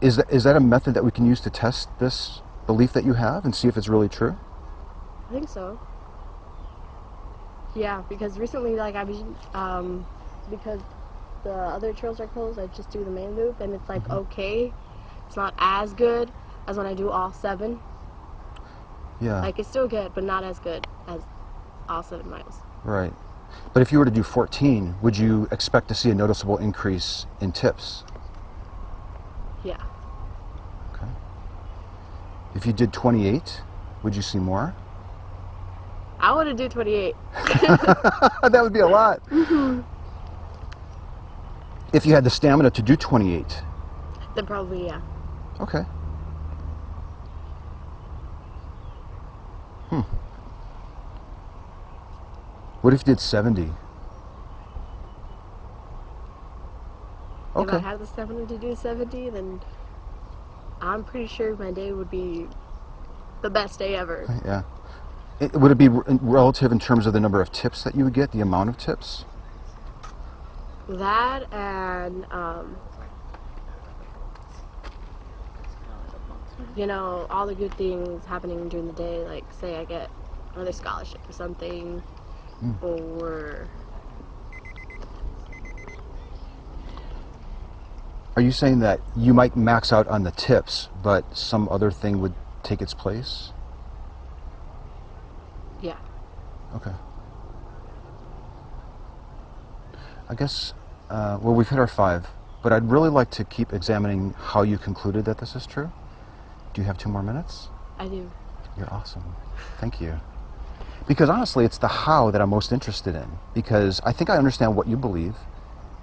Is 0.00 0.14
that, 0.14 0.30
is 0.30 0.44
that 0.44 0.54
a 0.54 0.60
method 0.60 0.94
that 0.94 1.04
we 1.04 1.10
can 1.10 1.26
use 1.26 1.40
to 1.40 1.50
test 1.50 1.88
this 1.98 2.42
belief 2.68 2.92
that 2.92 3.04
you 3.04 3.14
have 3.14 3.44
and 3.44 3.52
see 3.56 3.66
if 3.66 3.76
it's 3.76 3.88
really 3.88 4.08
true? 4.08 4.36
I 5.28 5.32
think 5.32 5.48
so. 5.48 5.80
Yeah, 7.74 8.04
because 8.08 8.38
recently, 8.38 8.76
like 8.76 8.94
I've 8.94 9.08
been, 9.08 9.34
um, 9.52 10.06
because 10.48 10.80
the 11.42 11.52
other 11.52 11.92
trails 11.92 12.20
are 12.20 12.26
closed, 12.26 12.58
I 12.58 12.66
just 12.68 12.90
do 12.90 13.04
the 13.04 13.10
main 13.10 13.34
loop, 13.34 13.60
and 13.60 13.74
it's 13.74 13.88
like 13.88 14.08
okay. 14.10 14.72
It's 15.26 15.36
not 15.36 15.54
as 15.58 15.94
good 15.94 16.30
as 16.66 16.76
when 16.76 16.86
I 16.86 16.94
do 16.94 17.10
all 17.10 17.32
seven. 17.32 17.80
Yeah. 19.20 19.40
Like 19.40 19.58
it's 19.58 19.68
still 19.68 19.86
good, 19.86 20.12
but 20.14 20.24
not 20.24 20.44
as 20.44 20.58
good 20.58 20.86
as 21.06 21.22
all 21.88 22.02
seven 22.02 22.28
miles. 22.28 22.56
Right. 22.84 23.12
But 23.72 23.80
if 23.80 23.92
you 23.92 23.98
were 23.98 24.04
to 24.04 24.10
do 24.10 24.22
14, 24.22 24.96
would 25.02 25.16
you 25.16 25.48
expect 25.50 25.88
to 25.88 25.94
see 25.94 26.10
a 26.10 26.14
noticeable 26.14 26.58
increase 26.58 27.26
in 27.40 27.52
tips? 27.52 28.04
Yeah. 29.64 29.76
Okay. 30.94 31.06
If 32.54 32.66
you 32.66 32.72
did 32.72 32.92
28, 32.92 33.62
would 34.02 34.16
you 34.16 34.22
see 34.22 34.38
more? 34.38 34.74
I 36.18 36.32
want 36.32 36.48
to 36.48 36.54
do 36.54 36.68
28. 36.68 37.14
that 37.34 38.60
would 38.62 38.72
be 38.72 38.80
a 38.80 38.86
lot. 38.86 39.20
Mm-hmm. 39.30 39.80
If 41.92 42.06
you 42.06 42.14
had 42.14 42.24
the 42.24 42.30
stamina 42.30 42.70
to 42.70 42.82
do 42.82 42.96
28, 42.96 43.62
Then 44.36 44.46
probably 44.46 44.86
yeah. 44.86 45.00
okay. 45.60 45.82
Hmm. 49.90 50.00
What 52.82 52.94
if 52.94 53.00
you 53.00 53.14
did 53.14 53.20
70? 53.20 53.62
Okay. 53.62 53.72
If. 57.56 57.74
I 57.74 57.78
had 57.80 57.98
the 57.98 58.06
stamina 58.06 58.46
to 58.46 58.56
do 58.58 58.76
70, 58.76 59.30
then 59.30 59.60
I'm 60.80 61.02
pretty 61.02 61.26
sure 61.26 61.56
my 61.56 61.72
day 61.72 61.92
would 61.92 62.10
be 62.10 62.46
the 63.42 63.50
best 63.50 63.80
day 63.80 63.96
ever. 63.96 64.26
Yeah. 64.44 64.62
It, 65.40 65.52
would 65.54 65.72
it 65.72 65.78
be 65.78 65.88
relative 65.88 66.70
in 66.70 66.78
terms 66.78 67.06
of 67.06 67.12
the 67.12 67.20
number 67.20 67.40
of 67.40 67.50
tips 67.50 67.82
that 67.82 67.96
you 67.96 68.04
would 68.04 68.12
get, 68.14 68.30
the 68.30 68.40
amount 68.40 68.68
of 68.68 68.78
tips? 68.78 69.24
That 70.98 71.52
and, 71.52 72.26
um, 72.32 72.76
you 76.76 76.86
know, 76.86 77.26
all 77.30 77.46
the 77.46 77.54
good 77.54 77.76
things 77.76 78.24
happening 78.26 78.68
during 78.68 78.88
the 78.88 78.92
day. 78.94 79.24
Like, 79.24 79.44
say 79.52 79.76
I 79.76 79.84
get 79.84 80.10
another 80.54 80.72
scholarship 80.72 81.20
or 81.28 81.32
something, 81.32 82.02
or 82.82 83.68
Are 88.36 88.42
you 88.42 88.52
saying 88.52 88.80
that 88.80 89.00
you 89.16 89.34
might 89.34 89.56
max 89.56 89.92
out 89.92 90.08
on 90.08 90.24
the 90.24 90.32
tips, 90.32 90.88
but 91.02 91.36
some 91.36 91.68
other 91.70 91.90
thing 91.90 92.20
would 92.20 92.34
take 92.64 92.82
its 92.82 92.94
place? 92.94 93.52
yeah. 95.82 95.96
Okay. 96.76 96.92
I 100.28 100.34
guess, 100.34 100.74
uh, 101.10 101.38
well, 101.42 101.54
we've 101.54 101.68
hit 101.68 101.78
our 101.78 101.86
five, 101.86 102.26
but 102.62 102.72
I'd 102.72 102.88
really 102.88 103.10
like 103.10 103.30
to 103.32 103.44
keep 103.44 103.72
examining 103.72 104.32
how 104.38 104.62
you 104.62 104.78
concluded 104.78 105.24
that 105.24 105.38
this 105.38 105.56
is 105.56 105.66
true. 105.66 105.90
Do 106.72 106.80
you 106.80 106.86
have 106.86 106.96
two 106.98 107.08
more 107.08 107.22
minutes? 107.22 107.68
I 107.98 108.06
do. 108.06 108.30
You're 108.78 108.92
awesome. 108.92 109.24
Thank 109.78 110.00
you. 110.00 110.18
Because 111.08 111.28
honestly, 111.28 111.64
it's 111.64 111.78
the 111.78 111.88
how 111.88 112.30
that 112.30 112.40
I'm 112.40 112.50
most 112.50 112.70
interested 112.72 113.16
in. 113.16 113.28
Because 113.54 114.00
I 114.04 114.12
think 114.12 114.30
I 114.30 114.36
understand 114.36 114.76
what 114.76 114.86
you 114.86 114.96
believe, 114.96 115.34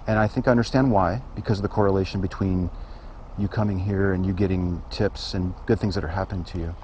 and 0.06 0.18
I 0.18 0.28
think 0.28 0.46
I 0.46 0.50
understand 0.50 0.92
why, 0.92 1.22
because 1.34 1.58
of 1.58 1.62
the 1.62 1.68
correlation 1.68 2.20
between 2.20 2.70
you 3.38 3.48
coming 3.48 3.78
here 3.78 4.12
and 4.12 4.26
you 4.26 4.32
getting 4.32 4.82
tips 4.90 5.32
and 5.32 5.54
good 5.66 5.80
things 5.80 5.94
that 5.94 6.04
are 6.04 6.08
happening 6.08 6.44
to 6.44 6.58
you. 6.58 6.74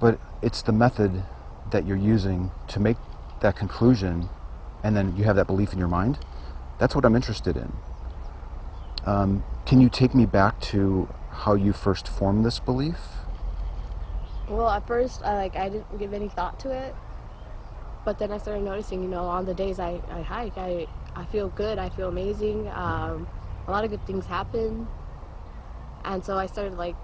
But 0.00 0.18
it's 0.42 0.62
the 0.62 0.72
method 0.72 1.22
that 1.70 1.86
you're 1.86 1.96
using 1.96 2.50
to 2.68 2.80
make 2.80 2.96
that 3.40 3.54
conclusion, 3.54 4.28
and 4.82 4.96
then 4.96 5.16
you 5.16 5.24
have 5.24 5.36
that 5.36 5.46
belief 5.46 5.72
in 5.72 5.78
your 5.78 5.88
mind. 5.88 6.18
That's 6.78 6.94
what 6.94 7.04
I'm 7.04 7.14
interested 7.16 7.56
in. 7.56 7.72
Um, 9.06 9.44
can 9.66 9.80
you 9.80 9.88
take 9.88 10.14
me 10.14 10.26
back 10.26 10.60
to 10.60 11.08
how 11.30 11.54
you 11.54 11.72
first 11.72 12.08
formed 12.08 12.44
this 12.44 12.58
belief? 12.60 12.98
Well, 14.48 14.68
at 14.68 14.86
first, 14.86 15.22
I 15.22 15.36
like 15.36 15.56
I 15.56 15.68
didn't 15.68 15.98
give 15.98 16.12
any 16.12 16.28
thought 16.28 16.58
to 16.60 16.70
it, 16.70 16.94
but 18.04 18.18
then 18.18 18.32
I 18.32 18.38
started 18.38 18.64
noticing, 18.64 19.02
you 19.02 19.08
know, 19.08 19.24
on 19.24 19.46
the 19.46 19.54
days 19.54 19.78
I, 19.78 20.00
I 20.10 20.22
hike, 20.22 20.58
I 20.58 20.86
I 21.14 21.24
feel 21.26 21.48
good, 21.50 21.78
I 21.78 21.88
feel 21.88 22.08
amazing. 22.08 22.68
Um, 22.68 23.26
a 23.66 23.70
lot 23.70 23.84
of 23.84 23.90
good 23.90 24.04
things 24.06 24.26
happen, 24.26 24.86
and 26.04 26.24
so 26.24 26.36
I 26.36 26.46
started 26.46 26.76
like 26.76 26.96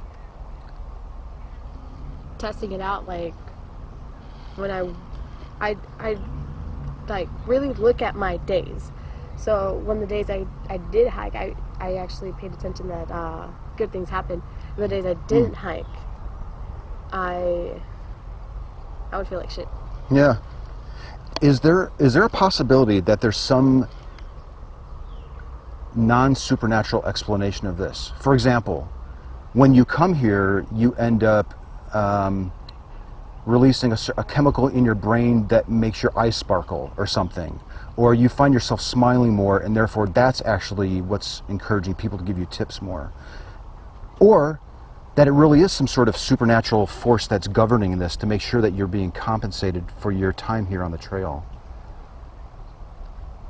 testing 2.38 2.72
it 2.72 2.80
out. 2.80 3.06
Like 3.06 3.34
when 4.56 4.70
I 4.70 4.88
I 5.60 5.76
I 5.98 6.18
like 7.08 7.28
really 7.46 7.72
look 7.74 8.02
at 8.02 8.14
my 8.16 8.36
days. 8.38 8.90
So 9.36 9.80
when 9.84 10.00
the 10.00 10.06
days 10.06 10.30
I, 10.30 10.46
I 10.68 10.78
did 10.78 11.08
hike, 11.08 11.34
I, 11.34 11.54
I 11.80 11.94
actually 11.96 12.32
paid 12.32 12.52
attention 12.52 12.88
that 12.88 13.10
uh, 13.10 13.46
good 13.76 13.92
things 13.92 14.08
happened. 14.08 14.42
And 14.76 14.84
the 14.84 14.88
days 14.88 15.06
I 15.06 15.14
didn't 15.28 15.54
hike, 15.54 15.86
I 17.12 17.80
I 19.12 19.18
would 19.18 19.28
feel 19.28 19.38
like 19.38 19.50
shit. 19.50 19.68
Yeah. 20.10 20.36
Is 21.40 21.60
there 21.60 21.92
is 21.98 22.14
there 22.14 22.24
a 22.24 22.28
possibility 22.28 23.00
that 23.00 23.20
there's 23.20 23.36
some 23.36 23.88
non 25.94 26.34
supernatural 26.34 27.04
explanation 27.06 27.66
of 27.68 27.76
this? 27.76 28.12
For 28.20 28.34
example, 28.34 28.88
when 29.52 29.74
you 29.74 29.84
come 29.84 30.14
here, 30.14 30.66
you 30.74 30.94
end 30.94 31.22
up 31.22 31.54
um, 31.94 32.52
releasing 33.48 33.92
a, 33.92 33.98
a 34.18 34.24
chemical 34.24 34.68
in 34.68 34.84
your 34.84 34.94
brain 34.94 35.46
that 35.48 35.68
makes 35.70 36.02
your 36.02 36.16
eyes 36.18 36.36
sparkle 36.36 36.92
or 36.98 37.06
something, 37.06 37.58
or 37.96 38.14
you 38.14 38.28
find 38.28 38.52
yourself 38.52 38.80
smiling 38.80 39.32
more, 39.32 39.60
and 39.60 39.74
therefore 39.74 40.06
that's 40.06 40.42
actually 40.42 41.00
what's 41.00 41.42
encouraging 41.48 41.94
people 41.94 42.18
to 42.18 42.24
give 42.24 42.38
you 42.38 42.46
tips 42.46 42.82
more, 42.82 43.10
or 44.20 44.60
that 45.14 45.26
it 45.26 45.32
really 45.32 45.62
is 45.62 45.72
some 45.72 45.86
sort 45.86 46.08
of 46.08 46.16
supernatural 46.16 46.86
force 46.86 47.26
that's 47.26 47.48
governing 47.48 47.98
this 47.98 48.16
to 48.16 48.26
make 48.26 48.42
sure 48.42 48.60
that 48.60 48.74
you're 48.74 48.86
being 48.86 49.10
compensated 49.10 49.82
for 49.98 50.12
your 50.12 50.32
time 50.32 50.66
here 50.66 50.84
on 50.84 50.92
the 50.92 50.98
trail. 50.98 51.44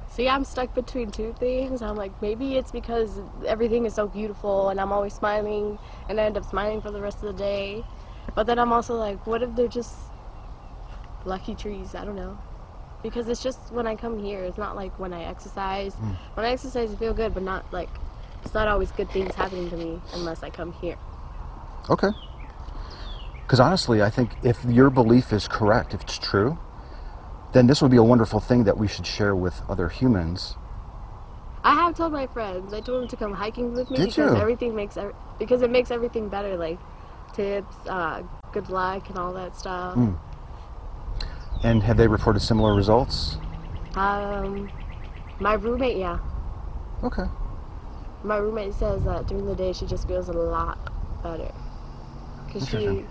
See, 0.08 0.28
I'm 0.28 0.44
stuck 0.44 0.74
between 0.74 1.10
two 1.10 1.34
things. 1.38 1.82
I'm 1.82 1.96
like, 1.96 2.12
maybe 2.22 2.56
it's 2.56 2.72
because 2.72 3.20
everything 3.46 3.84
is 3.84 3.94
so 3.94 4.08
beautiful 4.08 4.70
and 4.70 4.80
I'm 4.80 4.92
always 4.92 5.14
smiling 5.14 5.78
and 6.08 6.20
I 6.20 6.24
end 6.24 6.36
up 6.36 6.44
smiling 6.44 6.80
for 6.80 6.90
the 6.90 7.00
rest 7.00 7.18
of 7.22 7.36
the 7.36 7.38
day. 7.38 7.84
But 8.38 8.46
then 8.46 8.60
I'm 8.60 8.72
also 8.72 8.94
like, 8.94 9.26
what 9.26 9.42
if 9.42 9.56
they're 9.56 9.66
just 9.66 9.96
lucky 11.24 11.56
trees? 11.56 11.96
I 11.96 12.04
don't 12.04 12.14
know. 12.14 12.38
Because 13.02 13.26
it's 13.28 13.42
just 13.42 13.72
when 13.72 13.88
I 13.88 13.96
come 13.96 14.16
here, 14.16 14.44
it's 14.44 14.56
not 14.58 14.76
like 14.76 14.96
when 15.00 15.12
I 15.12 15.24
exercise. 15.24 15.92
Hmm. 15.94 16.12
When 16.34 16.46
I 16.46 16.50
exercise, 16.50 16.92
I 16.92 16.94
feel 16.94 17.14
good, 17.14 17.34
but 17.34 17.42
not 17.42 17.66
like, 17.72 17.90
it's 18.44 18.54
not 18.54 18.68
always 18.68 18.92
good 18.92 19.10
things 19.10 19.34
happening 19.34 19.68
to 19.70 19.76
me 19.76 20.00
unless 20.14 20.44
I 20.44 20.50
come 20.50 20.70
here. 20.70 20.98
Okay. 21.90 22.10
Because 23.42 23.58
honestly, 23.58 24.02
I 24.02 24.10
think 24.10 24.36
if 24.44 24.64
your 24.66 24.88
belief 24.88 25.32
is 25.32 25.48
correct, 25.48 25.92
if 25.92 26.02
it's 26.02 26.16
true, 26.20 26.60
then 27.54 27.66
this 27.66 27.82
would 27.82 27.90
be 27.90 27.96
a 27.96 28.04
wonderful 28.04 28.38
thing 28.38 28.62
that 28.64 28.78
we 28.78 28.86
should 28.86 29.06
share 29.08 29.34
with 29.34 29.62
other 29.68 29.88
humans. 29.88 30.54
I 31.64 31.74
have 31.74 31.96
told 31.96 32.12
my 32.12 32.28
friends. 32.28 32.72
I 32.72 32.80
told 32.80 33.02
them 33.02 33.08
to 33.08 33.16
come 33.16 33.34
hiking 33.34 33.74
with 33.74 33.90
me 33.90 33.98
Did 33.98 34.10
because 34.10 34.32
you? 34.32 34.36
everything 34.36 34.76
makes 34.76 34.96
because 35.38 35.62
it 35.62 35.70
makes 35.70 35.90
everything 35.90 36.28
better. 36.28 36.56
Like 36.56 36.78
tips, 37.32 37.86
uh, 37.86 38.22
good 38.52 38.68
luck, 38.68 39.08
and 39.08 39.18
all 39.18 39.32
that 39.34 39.54
stuff. 39.54 39.98
Mm. 39.98 40.16
And 41.62 41.82
have 41.82 41.96
they 41.96 42.06
reported 42.08 42.40
similar 42.40 42.74
results? 42.74 43.38
Um, 43.94 44.70
my 45.38 45.54
roommate, 45.54 45.96
yeah, 45.96 46.18
Okay. 47.02 47.24
my 48.22 48.36
roommate 48.36 48.74
says 48.74 49.04
that 49.04 49.26
during 49.26 49.46
the 49.46 49.54
day 49.54 49.72
she 49.72 49.86
just 49.86 50.06
feels 50.06 50.28
a 50.28 50.32
lot 50.32 50.78
better 51.22 51.50
because 52.46 52.66
she 52.66 53.06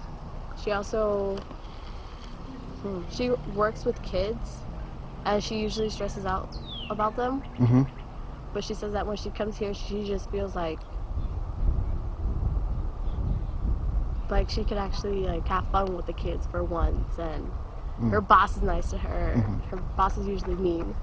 she 0.56 0.72
also 0.72 1.46
hmm, 2.82 3.02
she 3.10 3.32
works 3.46 3.86
with 3.86 4.02
kids 4.02 4.66
and 5.26 5.44
she 5.44 5.60
usually 5.60 5.90
stresses 5.90 6.26
out 6.26 6.50
about 6.90 7.16
them. 7.16 7.44
Mm-hmm. 7.60 7.84
But 8.54 8.64
she 8.64 8.74
says 8.74 8.94
that 8.94 9.08
when 9.08 9.18
she 9.18 9.32
comes 9.32 9.58
here, 9.58 9.74
she 9.74 10.06
just 10.06 10.30
feels 10.30 10.56
like 10.56 10.86
like 14.32 14.50
she 14.50 14.66
could 14.66 14.78
actually 14.80 15.26
like 15.26 15.48
have 15.50 15.66
fun 15.72 15.96
with 15.96 16.08
the 16.08 16.14
kids 16.14 16.48
for 16.48 16.64
once, 16.64 17.18
and 17.20 17.54
her 18.10 18.22
boss 18.22 18.58
is 18.58 18.64
nice 18.64 18.90
to 18.92 19.00
her. 19.00 19.48
Her 19.70 19.78
boss 19.78 20.18
is 20.18 20.28
usually 20.28 20.58
mean. 20.58 20.98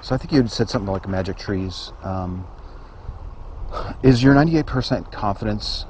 So 0.00 0.14
I 0.14 0.18
think 0.18 0.32
you 0.32 0.38
had 0.38 0.50
said 0.52 0.70
something 0.70 0.92
like 0.92 1.08
magic 1.08 1.38
trees. 1.38 1.92
Um, 2.02 2.48
is 4.02 4.22
your 4.22 4.34
98% 4.34 5.12
confidence 5.12 5.86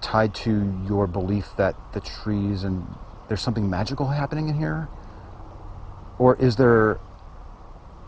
tied 0.00 0.34
to 0.34 0.72
your 0.86 1.06
belief 1.06 1.54
that 1.56 1.76
the 1.92 2.00
trees 2.00 2.64
and 2.64 2.98
there's 3.28 3.42
something 3.42 3.70
magical 3.70 4.08
happening 4.08 4.48
in 4.48 4.56
here? 4.56 4.90
Or 6.18 6.36
is 6.36 6.56
there 6.56 7.00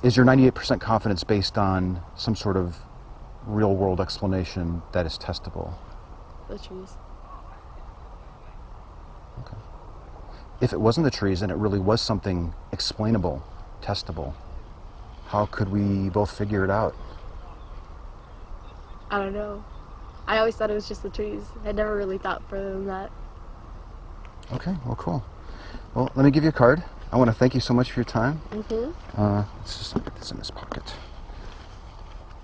is 0.03 0.17
your 0.17 0.27
98% 0.27 0.81
confidence 0.81 1.25
based 1.25 1.59
on 1.59 2.03
some 2.17 2.37
sort 2.37 2.57
of 2.57 2.79
real 3.47 3.75
world 3.75 4.01
explanation 4.01 4.83
that 4.93 5.07
is 5.07 5.19
testable? 5.19 5.75
The 6.49 6.59
trees. 6.59 6.97
Okay. 9.41 9.57
If 10.61 10.73
it 10.73 10.81
wasn't 10.81 11.05
the 11.05 11.11
trees 11.11 11.43
and 11.43 11.51
it 11.51 11.57
really 11.57 11.79
was 11.79 12.01
something 12.01 12.55
explainable, 12.73 13.43
testable, 13.83 14.35
how 15.27 15.47
could 15.47 15.69
we 15.69 16.09
both 16.11 16.31
figure 16.31 16.65
it 16.65 16.71
out? 16.71 16.95
I 19.11 19.19
don't 19.19 19.33
know. 19.33 19.65
I 20.27 20.39
always 20.39 20.57
thought 20.57 20.71
it 20.71 20.75
was 20.75 20.89
just 20.89 21.03
the 21.03 21.11
trees. 21.11 21.47
I 21.67 21.73
never 21.73 21.95
really 21.95 22.19
thought 22.19 22.43
further 22.49 22.73
than 22.73 22.87
that. 22.87 23.11
Okay, 24.53 24.75
well, 24.85 24.97
cool. 24.97 25.25
Well, 25.95 26.11
let 26.15 26.25
me 26.25 26.31
give 26.31 26.43
you 26.43 26.49
a 26.51 26.53
card. 26.53 26.83
I 27.13 27.17
want 27.17 27.29
to 27.31 27.35
thank 27.35 27.55
you 27.55 27.61
so 27.61 27.75
much 27.75 27.93
for 27.93 28.01
your 28.01 28.05
time. 28.05 28.35
hmm 28.51 28.91
Uh, 29.17 29.45
let's 29.59 29.79
just 29.79 29.95
put 29.95 30.15
this 30.17 30.31
in 30.31 30.39
this 30.39 30.51
pocket. 30.51 30.95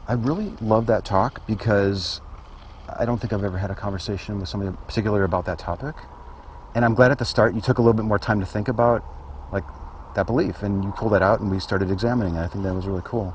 I 0.08 0.14
really 0.14 0.52
love 0.60 0.86
that 0.86 1.04
talk 1.04 1.46
because 1.46 2.20
I 2.98 3.04
don't 3.04 3.20
think 3.20 3.32
I've 3.32 3.44
ever 3.44 3.58
had 3.58 3.70
a 3.70 3.74
conversation 3.74 4.40
with 4.40 4.48
somebody 4.48 4.68
in 4.68 4.76
particular 4.76 5.24
about 5.24 5.44
that 5.46 5.58
topic. 5.58 5.94
And 6.74 6.84
I'm 6.84 6.94
glad 6.94 7.10
at 7.10 7.18
the 7.18 7.24
start 7.24 7.54
you 7.54 7.60
took 7.60 7.78
a 7.78 7.82
little 7.82 7.94
bit 7.94 8.04
more 8.04 8.18
time 8.18 8.40
to 8.40 8.46
think 8.46 8.68
about 8.68 9.04
like 9.52 9.64
that 10.14 10.26
belief 10.26 10.62
and 10.62 10.82
you 10.82 10.90
pulled 10.92 11.12
that 11.12 11.22
out 11.22 11.40
and 11.40 11.50
we 11.50 11.60
started 11.60 11.90
examining 11.90 12.34
it. 12.34 12.40
I 12.40 12.48
think 12.48 12.64
that 12.64 12.74
was 12.74 12.86
really 12.86 13.02
cool. 13.04 13.34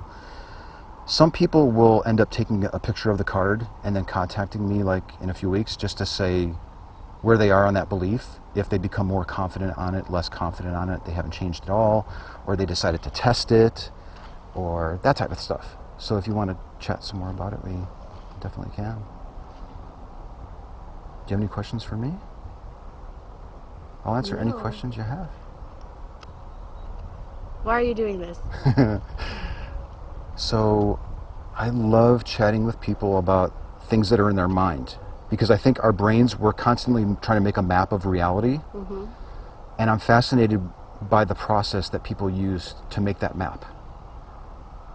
Some 1.08 1.32
people 1.32 1.72
will 1.72 2.04
end 2.06 2.20
up 2.20 2.32
taking 2.32 2.66
a 2.74 2.80
picture 2.80 3.12
of 3.12 3.18
the 3.18 3.24
card 3.24 3.68
and 3.84 3.96
then 3.96 4.06
contacting 4.06 4.68
me 4.68 4.84
like 4.84 5.04
in 5.22 5.30
a 5.30 5.34
few 5.34 5.50
weeks 5.50 5.78
just 5.78 5.98
to 6.00 6.06
say 6.06 6.48
where 7.22 7.38
they 7.38 7.52
are 7.52 7.66
on 7.66 7.76
that 7.76 7.90
belief. 7.90 8.26
If 8.56 8.70
they 8.70 8.78
become 8.78 9.08
more 9.08 9.26
confident 9.26 9.78
on 9.78 9.96
it, 9.96 10.10
less 10.10 10.30
confident 10.30 10.76
on 10.76 10.90
it, 10.90 11.06
they 11.06 11.12
haven't 11.12 11.32
changed 11.32 11.64
at 11.64 11.70
all, 11.70 12.08
or 12.48 12.56
they 12.56 12.66
decided 12.66 13.04
to 13.04 13.10
test 13.10 13.52
it, 13.52 13.92
or 14.56 15.00
that 15.04 15.18
type 15.18 15.32
of 15.32 15.40
stuff. 15.40 15.76
So 15.98 16.18
if 16.18 16.28
you 16.28 16.34
want 16.34 16.52
to 16.52 16.86
chat 16.86 17.04
some 17.04 17.20
more 17.20 17.30
about 17.30 17.54
it, 17.54 17.64
we 17.64 17.72
definitely 18.42 18.74
can. 18.76 18.96
Do 21.26 21.32
you 21.32 21.36
have 21.36 21.40
any 21.40 21.48
questions 21.48 21.84
for 21.84 21.96
me? 21.96 22.14
I'll 24.04 24.16
answer 24.16 24.38
any 24.38 24.52
questions 24.52 24.96
you 24.96 25.04
have. 25.04 25.30
Why 27.64 27.74
are 27.74 27.84
you 27.84 27.96
doing 27.96 28.20
this? 28.20 28.40
So 30.36 31.00
I 31.56 31.70
love 31.70 32.26
chatting 32.26 32.66
with 32.66 32.80
people 32.82 33.18
about 33.18 33.54
things 33.88 34.10
that 34.10 34.20
are 34.20 34.30
in 34.30 34.36
their 34.36 34.48
mind 34.50 34.98
because 35.30 35.50
I 35.50 35.58
think 35.58 35.84
our 35.84 35.94
brains, 35.94 36.38
we're 36.38 36.54
constantly 36.54 37.04
trying 37.22 37.38
to 37.38 37.44
make 37.44 37.58
a 37.58 37.62
map 37.62 37.92
of 37.92 38.06
reality. 38.06 38.58
hmm 38.58 39.06
And 39.80 39.90
I'm 39.90 40.00
fascinated 40.00 40.62
by 41.10 41.26
the 41.26 41.36
process 41.36 41.90
that 41.90 42.04
people 42.04 42.30
use 42.30 42.76
to 42.92 43.02
make 43.02 43.20
that 43.20 43.36
map. 43.38 43.66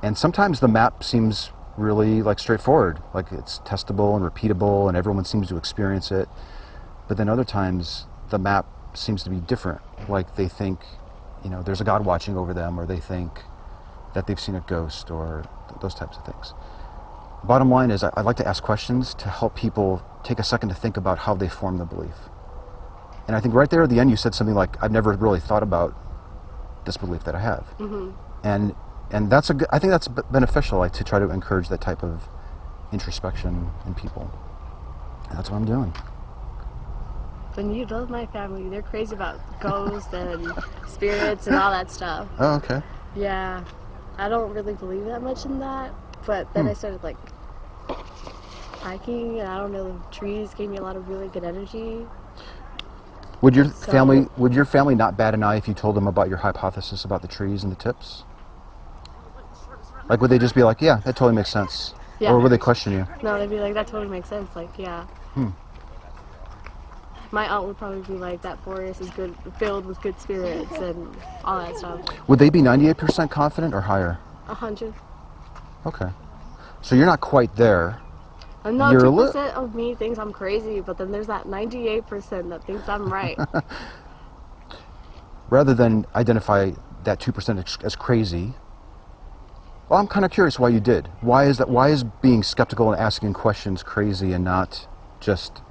And 0.03 0.17
sometimes 0.17 0.61
the 0.61 0.69
map 0.69 1.05
seems 1.05 1.51
really 1.77 2.23
like 2.23 2.39
straightforward, 2.39 2.99
like 3.15 3.33
it's 3.33 3.61
testable 3.61 4.17
and 4.17 4.25
repeatable 4.25 4.89
and 4.89 4.97
everyone 4.97 5.25
seems 5.25 5.49
to 5.49 5.57
experience 5.57 6.11
it. 6.11 6.29
But 7.09 7.17
then 7.17 7.29
other 7.29 7.45
times 7.45 8.07
the 8.31 8.39
map 8.39 8.67
seems 8.95 9.23
to 9.25 9.31
be 9.31 9.37
different, 9.41 9.81
like 10.09 10.35
they 10.37 10.49
think, 10.49 10.81
you 11.45 11.51
know, 11.51 11.63
there's 11.63 11.81
a 11.81 11.85
God 11.85 12.05
watching 12.05 12.37
over 12.37 12.55
them 12.55 12.79
or 12.79 12.87
they 12.87 12.99
think 12.99 13.43
that 14.15 14.27
they've 14.27 14.41
seen 14.41 14.55
a 14.55 14.61
ghost 14.63 15.11
or 15.11 15.45
th- 15.69 15.81
those 15.81 15.95
types 15.95 16.17
of 16.19 16.25
things. 16.25 16.55
Bottom 17.45 17.71
line 17.71 17.91
is, 17.91 18.03
I, 18.05 18.11
I 18.17 18.23
like 18.23 18.37
to 18.37 18.49
ask 18.49 18.63
questions 18.63 19.15
to 19.15 19.29
help 19.29 19.55
people 19.55 20.03
take 20.25 20.39
a 20.39 20.45
second 20.45 20.69
to 20.71 20.75
think 20.75 20.97
about 20.97 21.21
how 21.21 21.35
they 21.35 21.49
form 21.49 21.79
the 21.79 21.85
belief. 21.87 22.29
And 23.27 23.37
I 23.37 23.41
think 23.41 23.55
right 23.55 23.71
there 23.71 23.83
at 23.85 23.91
the 23.91 24.01
end, 24.01 24.11
you 24.11 24.17
said 24.17 24.35
something 24.35 24.57
like, 24.57 24.77
"I've 24.83 24.93
never 24.93 25.13
really 25.13 25.41
thought 25.41 25.63
about 25.63 25.95
this 26.85 26.97
belief 26.97 27.25
that 27.25 27.35
I 27.35 27.41
have," 27.41 27.65
hmm 27.79 28.11
and 28.43 28.75
and 29.13 29.31
that's 29.31 29.51
a 29.51 29.55
good, 29.55 29.69
I 29.71 29.79
think 29.79 29.91
that's 29.91 30.09
beneficial, 30.09 30.79
like 30.79 30.93
to 30.93 31.05
try 31.05 31.19
to 31.19 31.31
encourage 31.31 31.69
that 31.69 31.81
type 31.81 32.03
of 32.03 32.23
introspection 32.93 33.71
in 33.87 33.95
people. 33.95 34.31
And 35.29 35.39
that's 35.39 35.51
what 35.51 35.57
I'm 35.57 35.65
doing. 35.65 35.93
When 37.55 37.75
you 37.75 37.85
love 37.87 38.09
my 38.11 38.27
family. 38.27 38.69
They're 38.69 38.83
crazy 38.83 39.15
about 39.15 39.41
ghosts 39.61 40.13
and 40.15 40.53
spirits 40.87 41.47
and 41.47 41.57
all 41.57 41.71
that 41.71 41.91
stuff. 41.91 42.29
Oh, 42.39 42.55
okay. 42.57 42.81
Yeah, 43.17 43.65
I 44.19 44.29
don't 44.29 44.53
really 44.53 44.75
believe 44.75 45.05
that 45.07 45.23
much 45.23 45.45
in 45.45 45.59
that. 45.59 45.93
But 46.27 46.53
then 46.55 46.65
Hmm. 46.65 46.71
I 46.71 46.75
started 46.75 47.03
like 47.03 47.17
hiking, 48.81 49.41
and 49.41 49.49
I 49.49 49.59
don't 49.59 49.73
know, 49.73 49.93
the 49.93 50.15
trees 50.15 50.55
gave 50.55 50.71
me 50.71 50.77
a 50.79 50.83
lot 50.83 50.97
of 50.97 51.09
really 51.09 51.29
good 51.29 51.45
energy. 51.45 52.07
Would 53.43 53.57
your 53.57 53.67
So- 53.67 53.91
family 53.91 54.29
would 54.37 54.55
your 54.55 54.65
family 54.65 54.95
not 54.95 55.17
bat 55.17 55.35
an 55.35 55.43
eye 55.43 55.57
if 55.57 55.67
you 55.67 55.75
told 55.75 55.97
them 55.97 56.07
about 56.07 56.29
your 56.29 56.39
hypothesis 56.39 57.05
about 57.05 57.23
the 57.23 57.29
trees 57.29 57.63
and 57.65 57.73
the 57.73 57.77
tips? 57.77 58.25
Like, 60.11 60.21
would 60.21 60.31
they 60.31 60.41
just 60.41 60.57
be 60.57 60.65
like, 60.65 60.83
"Yeah, 60.83 60.97
that 61.05 61.15
totally 61.15 61.37
makes 61.37 61.51
sense," 61.51 61.95
Yeah. 62.19 62.33
or 62.33 62.41
would 62.41 62.51
they 62.51 62.59
question 62.59 62.93
you? 62.93 63.07
No, 63.23 63.39
they'd 63.39 63.49
be 63.49 63.61
like, 63.61 63.75
that 63.75 63.87
totally 63.87 64.11
makes 64.11 64.29
sense. 64.29 64.51
Like, 64.57 64.77
yeah. 64.77 65.05
Hmm. 65.35 65.51
My 67.31 67.47
aunt 67.49 67.65
would 67.69 67.79
probably 67.79 68.03
be 68.03 68.15
like, 68.15 68.43
that 68.43 68.59
forest 68.65 69.01
is 69.01 69.09
good, 69.11 69.33
filled 69.61 69.87
with 69.87 70.03
good 70.03 70.21
spirits 70.21 70.73
and 70.73 71.07
all 71.45 71.61
that 71.61 71.77
stuff. 71.77 72.01
Would 72.27 72.41
they 72.41 72.51
be 72.51 72.61
98% 72.61 73.31
confident 73.31 73.73
or 73.73 73.81
higher? 73.81 74.19
A 74.49 74.55
hundred. 74.55 74.93
Okay. 75.87 76.09
So 76.83 76.97
you're 76.97 77.07
not 77.07 77.21
quite 77.21 77.55
there. 77.55 78.01
And 78.65 78.79
no, 78.79 78.91
You're 78.91 79.03
a 79.03 79.05
two 79.05 79.11
li- 79.11 79.27
percent 79.27 79.57
of 79.57 79.77
me 79.77 79.95
thinks 79.95 80.19
I'm 80.19 80.33
crazy, 80.33 80.81
but 80.81 80.99
then 80.99 81.13
there's 81.13 81.29
that 81.29 81.47
ninety-eight 81.47 82.09
percent 82.09 82.51
that 82.51 82.65
thinks 82.65 82.89
I'm 82.89 83.11
right. 83.11 83.39
Rather 85.51 85.73
than 85.73 86.05
identify 86.17 86.73
that 87.05 87.21
2% 87.21 87.59
as- 87.65 87.79
as 87.85 87.95
crazy, 87.97 88.55
well, 89.91 89.99
I'm 89.99 90.07
kind 90.07 90.25
of 90.25 90.31
curious 90.31 90.59
why 90.59 90.69
you 90.69 90.81
did. 90.81 91.09
Why 91.21 91.47
is 91.47 91.59
that? 91.59 91.69
Why 91.69 91.91
is 91.91 92.05
being 92.23 92.45
skeptical 92.45 92.93
and 92.93 93.01
asking 93.01 93.33
questions 93.35 93.83
crazy 93.83 94.33
and 94.33 94.45
not 94.45 94.87
just 95.21 95.63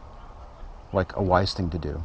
like 0.94 1.16
a 1.16 1.24
wise 1.24 1.54
thing 1.54 1.70
to 1.70 1.80
do? 1.80 2.04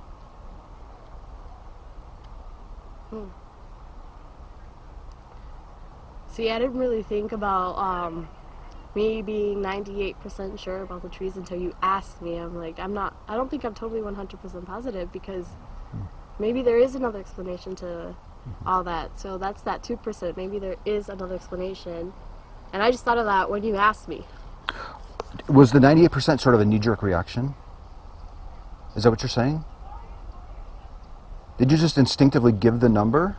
See, 6.28 6.50
I 6.50 6.58
didn't 6.60 6.78
really 6.78 7.02
think 7.02 7.32
about 7.32 7.76
um, 7.78 8.28
me 8.94 9.22
being 9.22 9.58
98% 9.58 10.58
sure 10.58 10.82
about 10.82 11.02
the 11.02 11.08
trees 11.08 11.36
until 11.36 11.58
you 11.58 11.74
asked 11.82 12.22
me. 12.22 12.36
I'm 12.36 12.56
like, 12.56 12.78
I'm 12.78 12.94
not, 12.94 13.16
I 13.28 13.36
don't 13.36 13.50
think 13.50 13.64
I'm 13.64 13.74
totally 13.74 14.00
100% 14.00 14.66
positive 14.66 15.12
because 15.12 15.46
maybe 16.38 16.62
there 16.62 16.78
is 16.78 16.94
another 16.94 17.18
explanation 17.18 17.76
to 17.76 18.16
all 18.66 18.84
that. 18.84 19.18
So 19.18 19.38
that's 19.38 19.62
that 19.62 19.82
2%. 19.82 20.36
Maybe 20.36 20.58
there 20.58 20.76
is 20.84 21.08
another 21.08 21.34
explanation. 21.34 22.12
And 22.72 22.82
I 22.82 22.90
just 22.90 23.04
thought 23.04 23.18
of 23.18 23.26
that 23.26 23.50
when 23.50 23.62
you 23.62 23.76
asked 23.76 24.08
me. 24.08 24.24
Was 25.48 25.72
the 25.72 25.78
98% 25.78 26.40
sort 26.40 26.54
of 26.54 26.60
a 26.60 26.64
knee 26.64 26.78
jerk 26.78 27.02
reaction? 27.02 27.54
Is 28.96 29.02
that 29.02 29.10
what 29.10 29.22
you're 29.22 29.28
saying? 29.28 29.64
Did 31.58 31.70
you 31.70 31.78
just 31.78 31.98
instinctively 31.98 32.52
give 32.52 32.80
the 32.80 32.88
number 32.88 33.36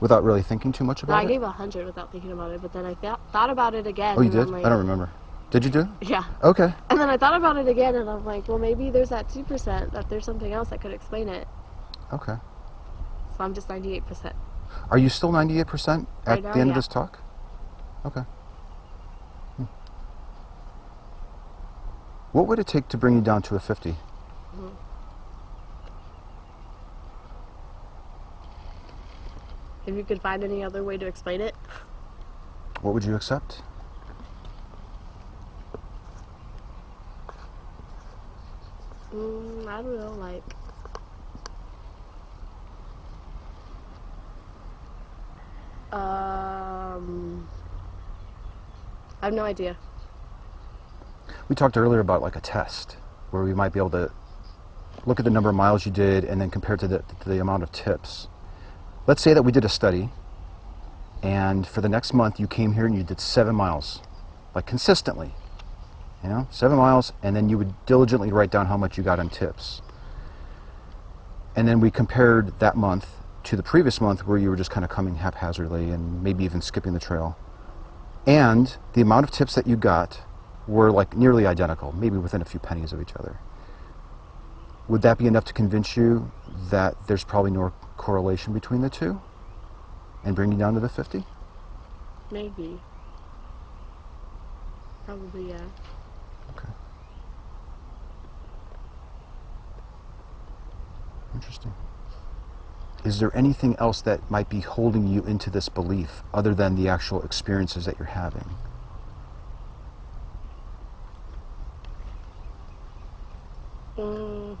without 0.00 0.24
really 0.24 0.42
thinking 0.42 0.72
too 0.72 0.84
much 0.84 1.02
No, 1.02 1.08
about 1.14 1.18
I 1.18 1.22
it? 1.22 1.24
I 1.26 1.28
gave 1.28 1.42
a 1.42 1.46
100 1.46 1.86
without 1.86 2.12
thinking 2.12 2.32
about 2.32 2.50
it, 2.52 2.60
but 2.62 2.72
then 2.72 2.84
I 2.84 2.94
th- 2.94 3.16
thought 3.32 3.50
about 3.50 3.74
it 3.74 3.86
again. 3.86 4.16
oh, 4.18 4.22
you 4.22 4.30
did? 4.30 4.48
Like, 4.48 4.64
I 4.64 4.68
don't 4.68 4.78
remember. 4.78 5.10
Did 5.50 5.64
you 5.64 5.70
do? 5.70 5.88
Yeah. 6.02 6.24
Okay. 6.42 6.72
And 6.90 6.98
then 7.00 7.08
I 7.10 7.16
thought 7.16 7.34
about 7.34 7.56
it 7.56 7.66
again, 7.68 7.94
and 7.96 8.08
I'm 8.08 8.24
like, 8.24 8.48
well, 8.48 8.58
maybe 8.58 8.90
there's 8.90 9.08
that 9.08 9.28
2% 9.28 9.90
that 9.92 10.08
there's 10.08 10.24
something 10.24 10.52
else 10.52 10.68
that 10.68 10.80
could 10.80 10.92
explain 10.92 11.28
it. 11.28 11.46
Okay. 12.12 12.34
So 13.40 13.44
I'm 13.44 13.54
just 13.54 13.68
98%. 13.68 14.34
Are 14.90 14.98
you 14.98 15.08
still 15.08 15.32
98% 15.32 16.06
at 16.26 16.28
Right 16.28 16.42
now, 16.42 16.52
the 16.52 16.60
end 16.60 16.68
yeah. 16.68 16.72
of 16.72 16.74
this 16.74 16.86
talk? 16.86 17.18
Okay. 18.04 18.20
Hmm. 19.56 19.62
What 22.32 22.46
would 22.48 22.58
it 22.58 22.66
take 22.66 22.86
to 22.88 22.98
bring 22.98 23.14
you 23.14 23.22
down 23.22 23.40
to 23.40 23.54
a 23.54 23.58
50? 23.58 23.96
If 29.86 29.94
you 29.94 30.04
could 30.04 30.20
find 30.20 30.44
any 30.44 30.62
other 30.62 30.84
way 30.84 30.98
to 30.98 31.06
explain 31.06 31.40
it. 31.40 31.54
What 32.82 32.92
would 32.92 33.04
you 33.04 33.14
accept? 33.14 33.62
Mm, 39.14 39.66
I 39.66 39.80
don't 39.80 39.96
know, 39.96 40.12
like. 40.20 40.44
Um. 45.92 47.48
I 49.22 49.26
have 49.26 49.34
no 49.34 49.44
idea. 49.44 49.76
We 51.48 51.54
talked 51.54 51.76
earlier 51.76 52.00
about 52.00 52.22
like 52.22 52.36
a 52.36 52.40
test 52.40 52.96
where 53.30 53.42
we 53.42 53.52
might 53.52 53.72
be 53.72 53.78
able 53.78 53.90
to 53.90 54.10
look 55.04 55.18
at 55.18 55.24
the 55.24 55.30
number 55.30 55.48
of 55.50 55.54
miles 55.54 55.84
you 55.84 55.92
did 55.92 56.24
and 56.24 56.40
then 56.40 56.50
compare 56.50 56.76
to 56.76 56.88
the, 56.88 56.98
to 57.20 57.28
the 57.28 57.40
amount 57.40 57.62
of 57.62 57.72
tips. 57.72 58.28
Let's 59.06 59.20
say 59.22 59.34
that 59.34 59.42
we 59.42 59.52
did 59.52 59.64
a 59.64 59.68
study 59.68 60.10
and 61.22 61.66
for 61.66 61.80
the 61.80 61.88
next 61.88 62.14
month 62.14 62.40
you 62.40 62.46
came 62.46 62.72
here 62.72 62.86
and 62.86 62.96
you 62.96 63.02
did 63.02 63.20
seven 63.20 63.54
miles, 63.54 64.00
like 64.54 64.66
consistently, 64.66 65.34
you 66.22 66.30
know, 66.30 66.48
seven 66.50 66.78
miles, 66.78 67.12
and 67.22 67.36
then 67.36 67.48
you 67.48 67.58
would 67.58 67.74
diligently 67.86 68.32
write 68.32 68.50
down 68.50 68.66
how 68.66 68.76
much 68.76 68.96
you 68.96 69.04
got 69.04 69.18
on 69.18 69.28
tips. 69.28 69.82
And 71.56 71.68
then 71.68 71.80
we 71.80 71.90
compared 71.90 72.58
that 72.60 72.76
month 72.76 73.06
to 73.44 73.56
the 73.56 73.62
previous 73.62 74.00
month 74.00 74.26
where 74.26 74.38
you 74.38 74.50
were 74.50 74.56
just 74.56 74.70
kind 74.70 74.84
of 74.84 74.90
coming 74.90 75.14
haphazardly 75.14 75.90
and 75.90 76.22
maybe 76.22 76.44
even 76.44 76.60
skipping 76.60 76.92
the 76.92 77.00
trail. 77.00 77.36
And 78.26 78.76
the 78.92 79.00
amount 79.00 79.24
of 79.24 79.30
tips 79.30 79.54
that 79.54 79.66
you 79.66 79.76
got 79.76 80.20
were 80.68 80.90
like 80.90 81.16
nearly 81.16 81.46
identical, 81.46 81.92
maybe 81.92 82.18
within 82.18 82.42
a 82.42 82.44
few 82.44 82.60
pennies 82.60 82.92
of 82.92 83.00
each 83.00 83.14
other. 83.16 83.36
Would 84.88 85.02
that 85.02 85.18
be 85.18 85.26
enough 85.26 85.44
to 85.46 85.52
convince 85.52 85.96
you 85.96 86.30
that 86.70 86.94
there's 87.06 87.24
probably 87.24 87.50
no 87.50 87.72
correlation 87.96 88.52
between 88.52 88.82
the 88.82 88.90
two 88.90 89.20
and 90.24 90.36
bring 90.36 90.52
you 90.52 90.58
down 90.58 90.74
to 90.74 90.80
the 90.80 90.88
50? 90.88 91.24
Maybe. 92.30 92.80
Probably, 95.06 95.48
yeah. 95.48 95.62
Okay. 96.50 96.68
Interesting. 101.34 101.72
Is 103.04 103.18
there 103.20 103.34
anything 103.36 103.76
else 103.78 104.02
that 104.02 104.30
might 104.30 104.48
be 104.50 104.60
holding 104.60 105.06
you 105.06 105.22
into 105.24 105.50
this 105.50 105.68
belief 105.70 106.22
other 106.34 106.54
than 106.54 106.76
the 106.76 106.88
actual 106.88 107.22
experiences 107.22 107.86
that 107.86 107.98
you're 107.98 108.08
having? 108.08 108.58
Mm. 113.98 114.58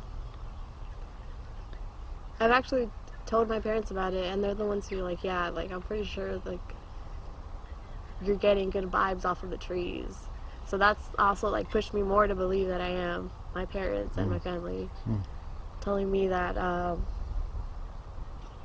I've 2.40 2.50
actually 2.52 2.92
told 3.26 3.48
my 3.48 3.60
parents 3.60 3.90
about 3.90 4.14
it, 4.14 4.26
and 4.26 4.42
they're 4.42 4.54
the 4.54 4.66
ones 4.66 4.88
who 4.88 5.00
are 5.00 5.02
like, 5.02 5.24
yeah, 5.24 5.50
like, 5.50 5.70
I'm 5.72 5.82
pretty 5.82 6.04
sure, 6.04 6.40
like, 6.44 6.76
you're 8.20 8.36
getting 8.36 8.70
good 8.70 8.84
vibes 8.90 9.24
off 9.24 9.42
of 9.42 9.50
the 9.50 9.58
trees. 9.58 10.30
So 10.64 10.78
that's 10.78 11.10
also 11.18 11.48
like 11.48 11.68
pushed 11.70 11.94
me 11.94 12.02
more 12.02 12.26
to 12.26 12.34
believe 12.34 12.68
that 12.68 12.80
I 12.80 12.90
am 12.90 13.32
my 13.54 13.66
parents 13.66 14.18
and 14.18 14.30
my 14.30 14.38
family 14.40 14.92
Mm. 15.08 15.24
telling 15.80 16.10
me 16.10 16.28
that. 16.28 16.56
Um, 16.58 17.08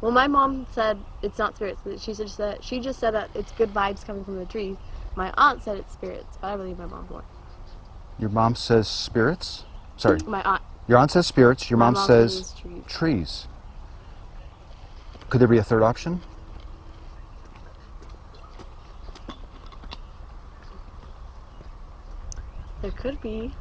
well, 0.02 0.12
my 0.12 0.28
mom 0.28 0.68
said 0.72 1.04
it's 1.22 1.38
not 1.38 1.56
spirits. 1.56 1.82
But 1.84 2.00
she 2.02 2.14
just 2.14 2.36
said 2.36 2.64
she 2.64 2.80
just 2.80 3.00
said 3.00 3.14
that 3.14 3.32
it's 3.36 3.52
good 3.52 3.74
vibes 3.74 4.06
coming 4.06 4.26
from 4.26 4.38
the 4.38 4.46
trees. 4.46 4.78
My 5.16 5.34
aunt 5.38 5.64
said 5.64 5.78
it's 5.78 5.94
spirits, 5.94 6.38
but 6.42 6.54
I 6.54 6.58
believe 6.58 6.78
my 6.78 6.86
mom 6.88 7.08
more. 7.10 7.26
Your 8.18 8.30
mom 8.30 8.56
says 8.56 8.88
spirits? 8.88 9.66
Sorry. 9.98 10.20
My 10.26 10.42
aunt. 10.44 10.64
Your 10.88 10.98
aunt 11.00 11.12
says 11.12 11.28
spirits. 11.28 11.70
Your 11.70 11.80
my 11.80 11.92
mom, 11.92 12.08
says 12.08 12.40
it's 12.40 12.54
trees. 12.54 12.84
trees. 12.88 13.48
Could 15.30 15.42
there 15.42 15.48
be 15.48 15.58
a 15.58 15.64
third 15.64 15.84
option? 15.84 16.22
There 22.82 22.92
could 22.92 23.20
be. 23.22 23.58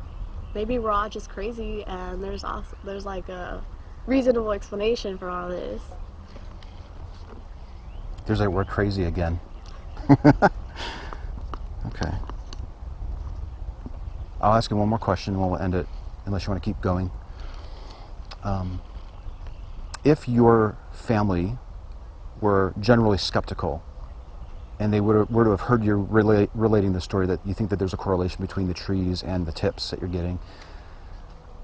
Maybe 0.55 0.79
we're 0.79 0.93
all 0.93 1.09
just 1.09 1.29
crazy, 1.31 1.85
and 1.87 2.23
there's 2.23 2.45
also 2.45 2.77
there's 2.85 3.07
like 3.07 3.29
a 3.29 3.65
reasonable 4.07 4.53
explanation 4.53 5.19
for 5.19 5.31
all 5.31 5.49
this. 5.49 5.83
There's 8.27 8.39
that 8.39 8.51
word 8.51 8.69
crazy 8.69 9.05
again. 9.05 9.39
okay. 10.11 12.11
I'll 14.41 14.55
ask 14.55 14.71
you 14.71 14.77
one 14.77 14.89
more 14.89 14.99
question 14.99 15.35
and 15.35 15.43
we'll 15.43 15.59
end 15.59 15.75
it, 15.75 15.87
unless 16.27 16.47
you 16.47 16.51
want 16.51 16.63
to 16.63 16.71
keep 16.71 16.81
going. 16.81 17.11
Um, 18.43 18.81
if 20.05 20.29
your 20.29 20.77
family 20.93 21.57
were 22.41 22.75
generally 22.81 23.19
skeptical 23.19 23.83
and 24.79 24.93
they 24.93 25.01
were, 25.01 25.25
were 25.25 25.45
to 25.45 25.51
have 25.51 25.61
heard 25.61 25.85
you 25.85 26.07
relate, 26.11 26.51
relating 26.55 26.93
the 26.93 27.01
story 27.01 27.27
that 27.27 27.41
you 27.47 27.55
think 27.55 27.71
that 27.71 27.79
there's 27.79 27.95
a 27.95 27.97
correlation 27.97 28.41
between 28.41 28.69
the 28.69 28.75
trees 28.75 29.23
and 29.23 29.47
the 29.47 29.53
tips 29.53 29.91
that 29.91 30.01
you're 30.01 30.09
getting, 30.09 30.39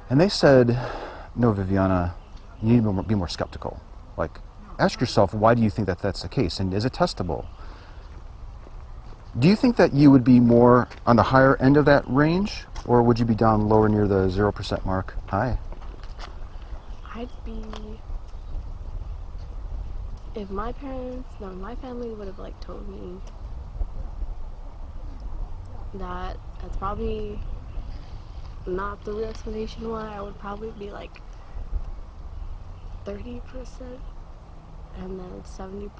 and 0.08 0.20
they 0.20 0.28
said, 0.28 0.78
no, 1.36 1.52
Viviana, 1.52 2.14
you 2.62 2.74
need 2.74 2.84
to 2.84 3.02
be 3.02 3.14
more 3.14 3.28
skeptical. 3.28 3.80
Like, 4.16 4.38
ask 4.80 5.00
yourself, 5.00 5.34
why 5.34 5.54
do 5.54 5.62
you 5.62 5.70
think 5.70 5.86
that 5.86 5.98
that's 6.00 6.22
the 6.22 6.28
case? 6.28 6.60
And 6.60 6.74
is 6.74 6.84
it 6.84 6.92
testable? 6.92 7.46
Do 9.38 9.48
you 9.48 9.56
think 9.56 9.76
that 9.76 9.92
you 9.94 10.10
would 10.10 10.24
be 10.24 10.40
more 10.40 10.88
on 11.06 11.16
the 11.16 11.22
higher 11.22 11.56
end 11.60 11.76
of 11.76 11.84
that 11.86 12.04
range, 12.08 12.64
or 12.86 13.02
would 13.02 13.18
you 13.18 13.24
be 13.24 13.34
down 13.34 13.68
lower 13.68 13.88
near 13.88 14.08
the 14.08 14.28
0% 14.28 14.84
mark? 14.84 15.14
Hi. 15.28 15.58
I'd 17.14 17.28
be 17.44 18.00
if 20.34 20.50
my 20.50 20.72
parents, 20.72 21.28
no, 21.40 21.48
my 21.50 21.74
family 21.76 22.10
would 22.10 22.26
have 22.28 22.38
like 22.38 22.58
told 22.60 22.88
me 22.88 23.20
that 25.94 26.36
that's 26.62 26.76
probably 26.76 27.40
not 28.66 29.04
the 29.04 29.12
real 29.12 29.28
explanation 29.28 29.90
why 29.90 30.14
I 30.14 30.20
would 30.20 30.38
probably 30.38 30.70
be 30.72 30.90
like 30.90 31.20
30% 33.04 33.98
and 34.96 35.18
then 35.18 35.42
70% 35.42 35.90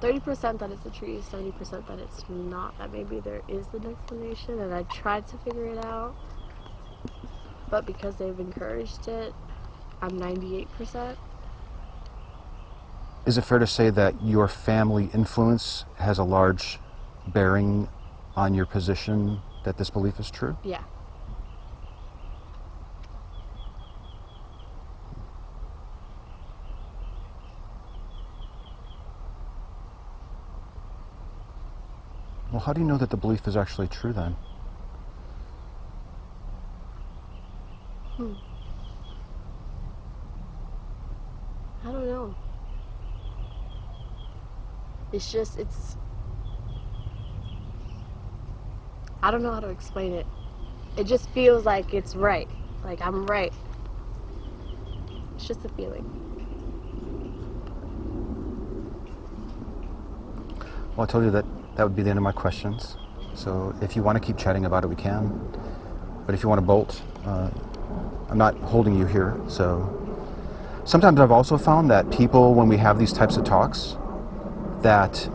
30% 0.00 0.58
that 0.58 0.70
it's 0.72 0.84
a 0.86 0.90
tree 0.90 1.18
70% 1.18 1.86
that 1.86 1.98
it's 2.00 2.24
not. 2.28 2.76
That 2.78 2.90
maybe 2.92 3.20
there 3.20 3.42
is 3.48 3.68
an 3.72 3.86
explanation 3.86 4.58
and 4.60 4.74
I 4.74 4.82
tried 4.84 5.26
to 5.28 5.38
figure 5.38 5.66
it 5.66 5.78
out 5.78 6.14
but 7.70 7.86
because 7.86 8.16
they've 8.16 8.38
encouraged 8.38 9.08
it 9.08 9.34
I'm 10.02 10.12
98% 10.12 11.16
Is 13.26 13.38
it 13.38 13.42
fair 13.42 13.58
to 13.60 13.66
say 13.66 13.90
that 13.90 14.14
your 14.22 14.48
family 14.48 15.10
influence 15.14 15.84
has 15.98 16.18
a 16.18 16.24
large 16.24 16.78
bearing 17.28 17.88
on 18.36 18.54
your 18.54 18.66
position 18.66 19.40
that 19.64 19.76
this 19.76 19.90
belief 19.90 20.18
is 20.18 20.30
true? 20.30 20.56
yeah 20.64 20.82
how 32.62 32.72
do 32.72 32.80
you 32.80 32.86
know 32.86 32.96
that 32.96 33.10
the 33.10 33.16
belief 33.16 33.48
is 33.48 33.56
actually 33.56 33.88
true 33.88 34.12
then? 34.12 34.36
Hmm. 38.16 38.32
I 41.84 41.90
don't 41.90 42.06
know. 42.06 42.34
It's 45.12 45.30
just, 45.30 45.58
it's. 45.58 45.96
I 49.24 49.32
don't 49.32 49.42
know 49.42 49.52
how 49.52 49.60
to 49.60 49.68
explain 49.68 50.12
it. 50.12 50.26
It 50.96 51.04
just 51.04 51.28
feels 51.30 51.64
like 51.64 51.92
it's 51.92 52.14
right. 52.14 52.48
Like 52.84 53.02
I'm 53.02 53.26
right. 53.26 53.52
It's 55.36 55.48
just 55.48 55.64
a 55.64 55.68
feeling. 55.70 56.04
Well, 60.96 61.04
I 61.04 61.06
told 61.06 61.24
you 61.24 61.30
that 61.32 61.44
that 61.76 61.84
would 61.84 61.96
be 61.96 62.02
the 62.02 62.10
end 62.10 62.18
of 62.18 62.22
my 62.22 62.32
questions. 62.32 62.96
So 63.34 63.74
if 63.80 63.96
you 63.96 64.02
want 64.02 64.20
to 64.20 64.24
keep 64.24 64.36
chatting 64.36 64.64
about 64.66 64.84
it, 64.84 64.88
we 64.88 64.96
can. 64.96 65.28
But 66.26 66.34
if 66.34 66.42
you 66.42 66.48
want 66.48 66.58
to 66.58 66.66
bolt, 66.66 67.02
uh, 67.24 67.50
I'm 68.28 68.38
not 68.38 68.56
holding 68.58 68.98
you 68.98 69.06
here. 69.06 69.38
So 69.48 69.88
sometimes 70.84 71.20
I've 71.20 71.32
also 71.32 71.56
found 71.56 71.90
that 71.90 72.10
people, 72.10 72.54
when 72.54 72.68
we 72.68 72.76
have 72.76 72.98
these 72.98 73.12
types 73.12 73.36
of 73.36 73.44
talks, 73.44 73.96
that 74.82 75.28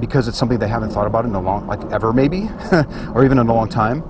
because 0.00 0.28
it's 0.28 0.36
something 0.36 0.58
they 0.58 0.68
haven't 0.68 0.90
thought 0.90 1.06
about 1.06 1.24
in 1.24 1.34
a 1.34 1.40
long, 1.40 1.66
like 1.66 1.80
ever 1.92 2.12
maybe, 2.12 2.50
or 3.14 3.24
even 3.24 3.38
in 3.38 3.48
a 3.48 3.54
long 3.54 3.68
time, 3.68 4.02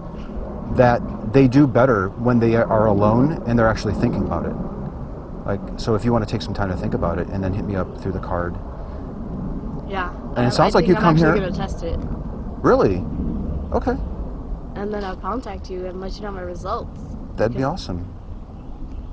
that 0.76 1.00
they 1.32 1.46
do 1.46 1.66
better 1.66 2.08
when 2.08 2.40
they 2.40 2.56
are 2.56 2.86
alone 2.86 3.42
and 3.46 3.58
they're 3.58 3.68
actually 3.68 3.94
thinking 3.94 4.24
about 4.24 4.46
it. 4.46 4.54
Like, 5.46 5.78
so 5.78 5.94
if 5.94 6.04
you 6.04 6.12
want 6.12 6.26
to 6.26 6.30
take 6.30 6.42
some 6.42 6.54
time 6.54 6.70
to 6.70 6.76
think 6.76 6.94
about 6.94 7.18
it 7.18 7.28
and 7.28 7.44
then 7.44 7.52
hit 7.52 7.64
me 7.66 7.76
up 7.76 8.00
through 8.00 8.12
the 8.12 8.20
card. 8.20 8.56
Yeah. 9.86 10.12
And 10.36 10.46
it 10.46 10.52
sounds 10.52 10.74
I 10.74 10.78
like 10.80 10.88
you 10.88 10.96
I'm 10.96 11.02
come 11.02 11.16
here- 11.16 11.34
gonna 11.34 11.50
test 11.52 11.82
it, 11.82 11.98
Really? 12.62 13.04
Okay. 13.72 13.96
and 14.76 14.92
then 14.92 15.04
I'll 15.04 15.16
contact 15.16 15.70
you 15.70 15.86
and 15.86 16.00
let 16.00 16.16
you 16.16 16.22
know 16.22 16.32
my 16.32 16.40
results. 16.42 17.00
That'd 17.36 17.56
be 17.56 17.62
awesome. 17.62 18.04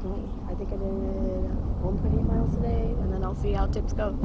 Mm, 0.03 0.27
I 0.49 0.55
think 0.55 0.69
I 0.69 0.77
did 0.77 0.81
1.8 1.83 2.25
miles 2.27 2.55
today, 2.55 2.95
and 3.01 3.13
then 3.13 3.23
I'll 3.23 3.35
see 3.35 3.51
how 3.53 3.67
tips 3.67 3.93
go. 3.93 4.15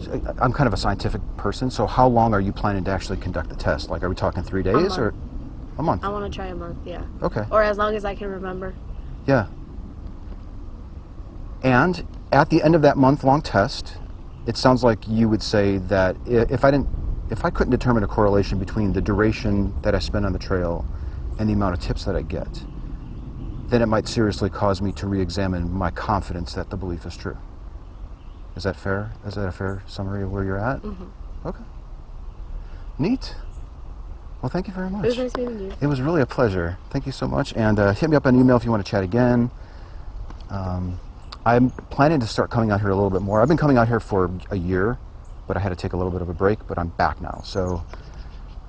So, 0.00 0.12
I- 0.12 0.44
I'm 0.44 0.52
kind 0.52 0.66
of 0.66 0.72
a 0.72 0.76
scientific 0.76 1.20
person, 1.36 1.70
so 1.70 1.86
how 1.86 2.06
long 2.08 2.32
are 2.32 2.40
you 2.40 2.52
planning 2.52 2.84
to 2.84 2.90
actually 2.90 3.18
conduct 3.18 3.50
the 3.50 3.56
test? 3.56 3.90
Like, 3.90 4.02
are 4.02 4.08
we 4.08 4.14
talking 4.14 4.42
three 4.42 4.62
days 4.62 4.96
or 4.96 5.12
a 5.78 5.82
month? 5.82 6.04
I 6.04 6.08
want 6.08 6.24
to 6.24 6.34
try 6.34 6.46
a 6.46 6.54
month, 6.54 6.78
yeah, 6.86 7.02
Okay. 7.22 7.44
or 7.50 7.62
as 7.62 7.76
long 7.78 7.94
as 7.94 8.04
I 8.04 8.14
can 8.14 8.30
remember. 8.30 8.74
Yeah. 9.26 9.46
And 11.62 12.04
at 12.32 12.48
the 12.50 12.62
end 12.62 12.74
of 12.74 12.82
that 12.82 12.96
month-long 12.96 13.42
test, 13.42 13.96
it 14.48 14.56
sounds 14.56 14.82
like 14.82 15.06
you 15.06 15.28
would 15.28 15.42
say 15.42 15.76
that 15.76 16.16
if 16.26 16.64
I 16.64 16.70
didn't, 16.70 16.88
if 17.30 17.44
I 17.44 17.50
couldn't 17.50 17.70
determine 17.70 18.02
a 18.02 18.06
correlation 18.08 18.58
between 18.58 18.94
the 18.94 19.02
duration 19.02 19.74
that 19.82 19.94
I 19.94 19.98
spend 19.98 20.24
on 20.24 20.32
the 20.32 20.38
trail 20.38 20.86
and 21.38 21.46
the 21.50 21.52
amount 21.52 21.74
of 21.74 21.80
tips 21.80 22.04
that 22.06 22.16
I 22.16 22.22
get, 22.22 22.64
then 23.68 23.82
it 23.82 23.86
might 23.86 24.08
seriously 24.08 24.48
cause 24.48 24.80
me 24.80 24.90
to 24.92 25.06
re-examine 25.06 25.70
my 25.70 25.90
confidence 25.90 26.54
that 26.54 26.70
the 26.70 26.78
belief 26.78 27.04
is 27.04 27.14
true. 27.14 27.36
Is 28.56 28.62
that 28.62 28.74
fair? 28.74 29.12
Is 29.26 29.34
that 29.34 29.46
a 29.46 29.52
fair 29.52 29.82
summary 29.86 30.22
of 30.22 30.32
where 30.32 30.44
you're 30.44 30.58
at? 30.58 30.80
Mm-hmm. 30.80 31.46
Okay. 31.46 31.64
Neat. 32.98 33.34
Well, 34.40 34.48
thank 34.48 34.66
you 34.66 34.72
very 34.72 34.88
much. 34.88 35.04
It 35.04 35.08
was 35.08 35.18
nice 35.18 35.36
meeting 35.36 35.60
you. 35.60 35.72
It 35.82 35.86
was 35.86 36.00
really 36.00 36.22
a 36.22 36.26
pleasure. 36.26 36.78
Thank 36.88 37.04
you 37.04 37.12
so 37.12 37.28
much. 37.28 37.52
And 37.52 37.78
uh, 37.78 37.92
hit 37.92 38.08
me 38.08 38.16
up 38.16 38.26
on 38.26 38.34
email 38.34 38.56
if 38.56 38.64
you 38.64 38.70
want 38.70 38.84
to 38.84 38.90
chat 38.90 39.04
again. 39.04 39.50
Um, 40.48 40.98
I'm 41.48 41.70
planning 41.90 42.20
to 42.20 42.26
start 42.26 42.50
coming 42.50 42.70
out 42.72 42.80
here 42.80 42.90
a 42.90 42.94
little 42.94 43.10
bit 43.10 43.22
more. 43.22 43.40
I've 43.40 43.48
been 43.48 43.56
coming 43.56 43.78
out 43.78 43.88
here 43.88 44.00
for 44.00 44.30
a 44.50 44.56
year, 44.56 44.98
but 45.46 45.56
I 45.56 45.60
had 45.60 45.70
to 45.70 45.76
take 45.76 45.94
a 45.94 45.96
little 45.96 46.12
bit 46.12 46.20
of 46.20 46.28
a 46.28 46.34
break, 46.34 46.66
but 46.68 46.78
I'm 46.78 46.88
back 46.90 47.22
now. 47.22 47.40
So 47.44 47.86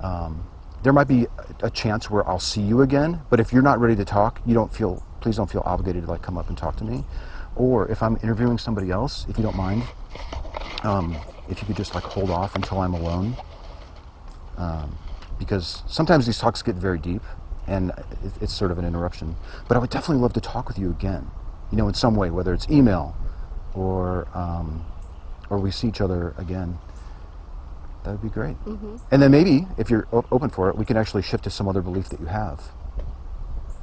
um, 0.01 0.47
there 0.83 0.93
might 0.93 1.09
be 1.09 1.27
a 1.61 1.69
chance 1.71 2.09
where 2.09 2.27
I'll 2.29 2.39
see 2.39 2.61
you 2.61 2.81
again, 2.81 3.21
but 3.29 3.41
if 3.41 3.51
you're 3.53 3.63
not 3.63 3.81
ready 3.81 3.97
to 3.97 4.05
talk, 4.05 4.41
you 4.45 4.53
don't 4.53 4.73
feel, 4.73 5.03
please 5.21 5.35
don't 5.37 5.51
feel 5.51 5.63
obligated 5.65 6.03
to 6.05 6.11
like 6.11 6.21
come 6.21 6.37
up 6.37 6.49
and 6.49 6.57
talk 6.57 6.77
to 6.77 6.85
me. 6.85 7.03
Or 7.55 7.89
if 7.89 8.01
I'm 8.01 8.17
interviewing 8.23 8.57
somebody 8.57 8.91
else, 8.91 9.25
if 9.29 9.37
you 9.37 9.43
don't 9.43 9.57
mind, 9.57 9.89
um, 10.83 11.25
if 11.49 11.61
you 11.61 11.67
could 11.67 11.77
just 11.77 11.95
like 11.95 12.05
hold 12.05 12.31
off 12.31 12.55
until 12.55 12.79
I'm 12.79 12.93
alone 12.93 13.37
um, 14.57 14.99
because 15.39 15.83
sometimes 15.87 16.25
these 16.27 16.39
talks 16.39 16.61
get 16.63 16.75
very 16.75 16.99
deep 16.99 17.23
and 17.67 17.91
it's 18.41 18.53
sort 18.53 18.71
of 18.71 18.79
an 18.79 18.85
interruption. 18.85 19.37
But 19.67 19.77
I 19.77 19.81
would 19.81 19.91
definitely 19.91 20.21
love 20.21 20.33
to 20.33 20.41
talk 20.41 20.67
with 20.69 20.79
you 20.79 20.91
again, 20.91 21.31
you 21.71 21.77
know, 21.77 21.87
in 21.87 21.93
some 21.93 22.15
way, 22.15 22.31
whether 22.31 22.53
it's 22.53 22.69
email 22.69 23.17
or 23.73 24.27
um, 24.33 24.85
or 25.49 25.59
we 25.59 25.71
see 25.71 25.87
each 25.87 26.01
other 26.01 26.35
again. 26.37 26.79
That 28.03 28.11
would 28.11 28.21
be 28.21 28.29
great. 28.29 28.57
hmm 28.65 28.97
And 29.11 29.21
then 29.21 29.31
maybe, 29.31 29.67
if 29.77 29.89
you're 29.89 30.07
open 30.31 30.49
for 30.49 30.69
it, 30.69 30.77
we 30.77 30.85
can 30.85 30.97
actually 30.97 31.23
shift 31.23 31.43
to 31.45 31.49
some 31.51 31.67
other 31.67 31.81
belief 31.81 32.09
that 32.09 32.19
you 32.19 32.27
have. 32.27 32.61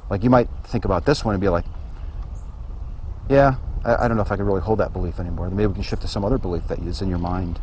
Like 0.09 0.23
you 0.23 0.29
might 0.29 0.49
think 0.65 0.85
about 0.85 1.05
this 1.05 1.25
one 1.25 1.35
and 1.35 1.41
be 1.41 1.49
like, 1.49 1.65
yeah, 3.29 3.55
I, 3.85 4.05
I 4.05 4.07
don't 4.07 4.17
know 4.17 4.23
if 4.23 4.31
I 4.31 4.37
can 4.37 4.45
really 4.45 4.61
hold 4.61 4.79
that 4.79 4.93
belief 4.93 5.19
anymore. 5.19 5.47
Then 5.47 5.57
maybe 5.57 5.67
we 5.67 5.73
can 5.75 5.83
shift 5.83 6.01
to 6.03 6.07
some 6.07 6.25
other 6.25 6.37
belief 6.37 6.67
that 6.69 6.79
is 6.79 7.01
in 7.01 7.09
your 7.09 7.19
mind. 7.19 7.59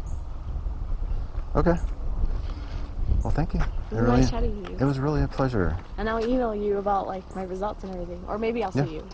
Okay. 1.56 1.76
Well, 3.22 3.32
thank 3.32 3.54
you. 3.54 3.60
It 3.90 3.94
was 3.96 4.04
nice 4.04 4.30
chatting 4.30 4.56
you. 4.56 4.76
It 4.80 4.84
was 4.84 4.98
really 4.98 5.22
a 5.22 5.28
pleasure. 5.28 5.76
And 5.98 6.08
I'll 6.08 6.20
email 6.20 6.54
you 6.54 6.78
about 6.78 7.06
like 7.06 7.24
my 7.34 7.44
results 7.44 7.84
and 7.84 7.92
everything, 7.92 8.24
or 8.28 8.38
maybe 8.38 8.64
I'll 8.64 8.72
Yeah. 8.74 8.84
see 8.84 8.94
you. 8.94 9.08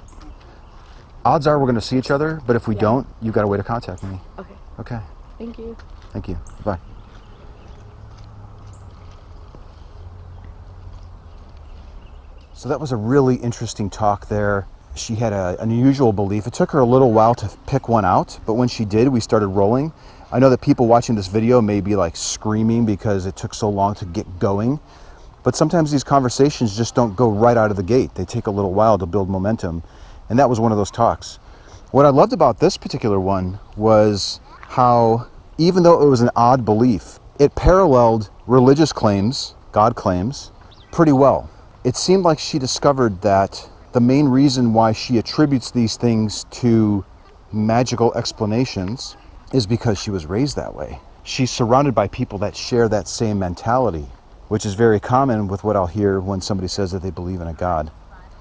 Odds 1.24 1.46
are 1.46 1.58
we're 1.58 1.66
going 1.66 1.74
to 1.74 1.80
see 1.82 1.98
each 1.98 2.10
other, 2.10 2.40
but 2.46 2.56
if 2.56 2.66
we 2.66 2.74
Yeah. 2.74 2.80
don't, 2.80 3.06
you've 3.20 3.34
got 3.34 3.44
a 3.44 3.46
way 3.46 3.58
to 3.58 3.62
contact 3.62 4.02
me. 4.02 4.18
Okay. 4.38 4.54
Okay. 4.78 5.00
Thank 5.38 5.58
you. 5.58 5.76
Thank 6.12 6.28
you. 6.28 6.38
Bye. 6.64 6.78
So 12.54 12.68
that 12.68 12.80
was 12.80 12.92
a 12.92 12.96
really 12.96 13.36
interesting 13.36 13.90
talk 13.90 14.28
there. 14.28 14.66
She 14.94 15.14
had 15.14 15.32
a, 15.32 15.56
an 15.60 15.70
unusual 15.70 16.12
belief. 16.12 16.46
It 16.46 16.52
took 16.54 16.70
her 16.72 16.78
a 16.80 16.84
little 16.84 17.12
while 17.12 17.34
to 17.36 17.50
pick 17.66 17.88
one 17.88 18.04
out, 18.04 18.38
but 18.46 18.54
when 18.54 18.68
she 18.68 18.84
did, 18.84 19.08
we 19.08 19.20
started 19.20 19.48
rolling. 19.48 19.92
I 20.32 20.38
know 20.38 20.50
that 20.50 20.60
people 20.60 20.86
watching 20.86 21.14
this 21.16 21.28
video 21.28 21.60
may 21.60 21.80
be 21.80 21.96
like 21.96 22.16
screaming 22.16 22.86
because 22.86 23.26
it 23.26 23.36
took 23.36 23.54
so 23.54 23.68
long 23.68 23.94
to 23.96 24.04
get 24.06 24.38
going, 24.38 24.80
but 25.42 25.54
sometimes 25.54 25.90
these 25.90 26.04
conversations 26.04 26.76
just 26.76 26.94
don't 26.94 27.14
go 27.14 27.30
right 27.30 27.56
out 27.56 27.70
of 27.70 27.76
the 27.76 27.82
gate. 27.82 28.14
They 28.14 28.24
take 28.24 28.46
a 28.46 28.50
little 28.50 28.74
while 28.74 28.98
to 28.98 29.06
build 29.06 29.28
momentum, 29.30 29.82
and 30.30 30.38
that 30.38 30.48
was 30.48 30.58
one 30.58 30.72
of 30.72 30.78
those 30.78 30.90
talks. 30.90 31.38
What 31.90 32.06
I 32.06 32.10
loved 32.10 32.32
about 32.32 32.60
this 32.60 32.76
particular 32.76 33.20
one 33.20 33.58
was 33.76 34.40
how, 34.68 35.26
even 35.58 35.82
though 35.82 36.00
it 36.00 36.06
was 36.08 36.22
an 36.22 36.30
odd 36.36 36.64
belief, 36.64 37.18
it 37.40 37.54
paralleled 37.56 38.30
religious 38.46 38.92
claims, 38.92 39.54
God 39.72 39.96
claims, 39.96 40.52
pretty 40.92 41.12
well. 41.12 41.50
It 41.84 41.96
seemed 41.96 42.22
like 42.22 42.38
she 42.38 42.58
discovered 42.58 43.20
that 43.22 43.68
the 43.92 44.00
main 44.00 44.28
reason 44.28 44.72
why 44.72 44.92
she 44.92 45.18
attributes 45.18 45.72
these 45.72 45.96
things 45.96 46.44
to 46.52 47.04
magical 47.52 48.14
explanations 48.14 49.16
is 49.52 49.66
because 49.66 50.00
she 50.00 50.12
was 50.12 50.26
raised 50.26 50.56
that 50.56 50.74
way. 50.74 51.00
She's 51.24 51.50
surrounded 51.50 51.94
by 51.94 52.06
people 52.08 52.38
that 52.38 52.54
share 52.54 52.88
that 52.88 53.08
same 53.08 53.40
mentality, 53.40 54.06
which 54.48 54.64
is 54.64 54.74
very 54.74 55.00
common 55.00 55.48
with 55.48 55.64
what 55.64 55.74
I'll 55.74 55.88
hear 55.88 56.20
when 56.20 56.40
somebody 56.40 56.68
says 56.68 56.92
that 56.92 57.02
they 57.02 57.10
believe 57.10 57.40
in 57.40 57.48
a 57.48 57.54
God. 57.54 57.90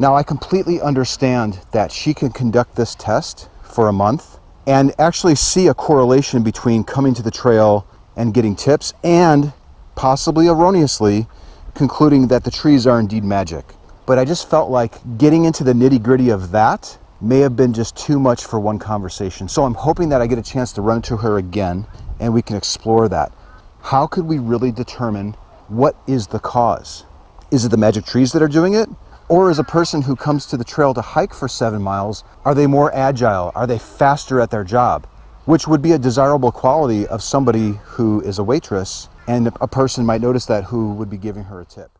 Now, 0.01 0.15
I 0.15 0.23
completely 0.23 0.79
understand 0.79 1.59
that 1.73 1.91
she 1.91 2.13
can 2.13 2.29
conduct 2.29 2.73
this 2.73 2.95
test 2.95 3.49
for 3.63 3.89
a 3.89 3.93
month 3.93 4.39
and 4.65 4.93
actually 4.97 5.35
see 5.35 5.67
a 5.67 5.73
correlation 5.73 6.41
between 6.41 6.85
coming 6.85 7.13
to 7.15 7.21
the 7.21 7.29
trail 7.29 7.85
and 8.15 8.33
getting 8.33 8.55
tips 8.55 8.93
and 9.03 9.51
possibly 9.95 10.47
erroneously 10.47 11.27
concluding 11.73 12.29
that 12.29 12.45
the 12.45 12.51
trees 12.51 12.87
are 12.87 12.97
indeed 12.97 13.25
magic. 13.25 13.65
But 14.05 14.17
I 14.17 14.23
just 14.23 14.49
felt 14.49 14.71
like 14.71 14.93
getting 15.17 15.43
into 15.43 15.65
the 15.65 15.73
nitty 15.73 16.01
gritty 16.01 16.29
of 16.29 16.51
that 16.51 16.97
may 17.19 17.39
have 17.39 17.57
been 17.57 17.73
just 17.73 17.97
too 17.97 18.21
much 18.21 18.45
for 18.45 18.57
one 18.57 18.79
conversation. 18.79 19.49
So 19.49 19.65
I'm 19.65 19.73
hoping 19.73 20.07
that 20.09 20.21
I 20.21 20.27
get 20.27 20.37
a 20.37 20.41
chance 20.41 20.71
to 20.73 20.81
run 20.81 20.99
into 20.99 21.17
her 21.17 21.39
again 21.39 21.85
and 22.21 22.33
we 22.33 22.41
can 22.41 22.55
explore 22.55 23.09
that. 23.09 23.33
How 23.81 24.07
could 24.07 24.23
we 24.23 24.39
really 24.39 24.71
determine 24.71 25.35
what 25.67 25.97
is 26.07 26.27
the 26.27 26.39
cause? 26.39 27.03
Is 27.51 27.65
it 27.65 27.69
the 27.69 27.77
magic 27.77 28.05
trees 28.05 28.31
that 28.31 28.41
are 28.41 28.47
doing 28.47 28.75
it? 28.75 28.87
Or 29.29 29.51
is 29.51 29.59
a 29.59 29.63
person 29.63 30.01
who 30.01 30.15
comes 30.15 30.47
to 30.47 30.57
the 30.57 30.63
trail 30.63 30.91
to 30.95 31.01
hike 31.01 31.35
for 31.35 31.47
seven 31.47 31.83
miles, 31.83 32.23
are 32.45 32.55
they 32.55 32.65
more 32.65 32.91
agile? 32.95 33.51
Are 33.53 33.67
they 33.67 33.77
faster 33.77 34.41
at 34.41 34.49
their 34.49 34.63
job? 34.63 35.05
Which 35.45 35.67
would 35.67 35.83
be 35.83 35.91
a 35.91 35.99
desirable 35.99 36.51
quality 36.51 37.05
of 37.05 37.21
somebody 37.21 37.73
who 37.83 38.21
is 38.21 38.39
a 38.39 38.43
waitress, 38.43 39.07
and 39.27 39.51
a 39.61 39.67
person 39.67 40.03
might 40.03 40.21
notice 40.21 40.47
that 40.47 40.63
who 40.63 40.93
would 40.93 41.11
be 41.11 41.17
giving 41.17 41.43
her 41.43 41.61
a 41.61 41.65
tip. 41.65 41.91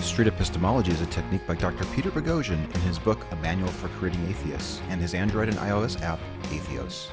Street 0.00 0.28
epistemology 0.28 0.92
is 0.92 1.02
a 1.02 1.06
technique 1.06 1.46
by 1.46 1.54
Dr. 1.54 1.84
Peter 1.94 2.10
Boghossian 2.10 2.74
in 2.74 2.80
his 2.80 2.98
book 2.98 3.18
A 3.30 3.36
Manual 3.36 3.68
for 3.68 3.88
Creating 3.88 4.26
Atheists 4.28 4.80
and 4.88 5.02
his 5.02 5.12
Android 5.12 5.48
and 5.50 5.58
iOS 5.58 6.00
app, 6.00 6.18
Atheos. 6.44 7.08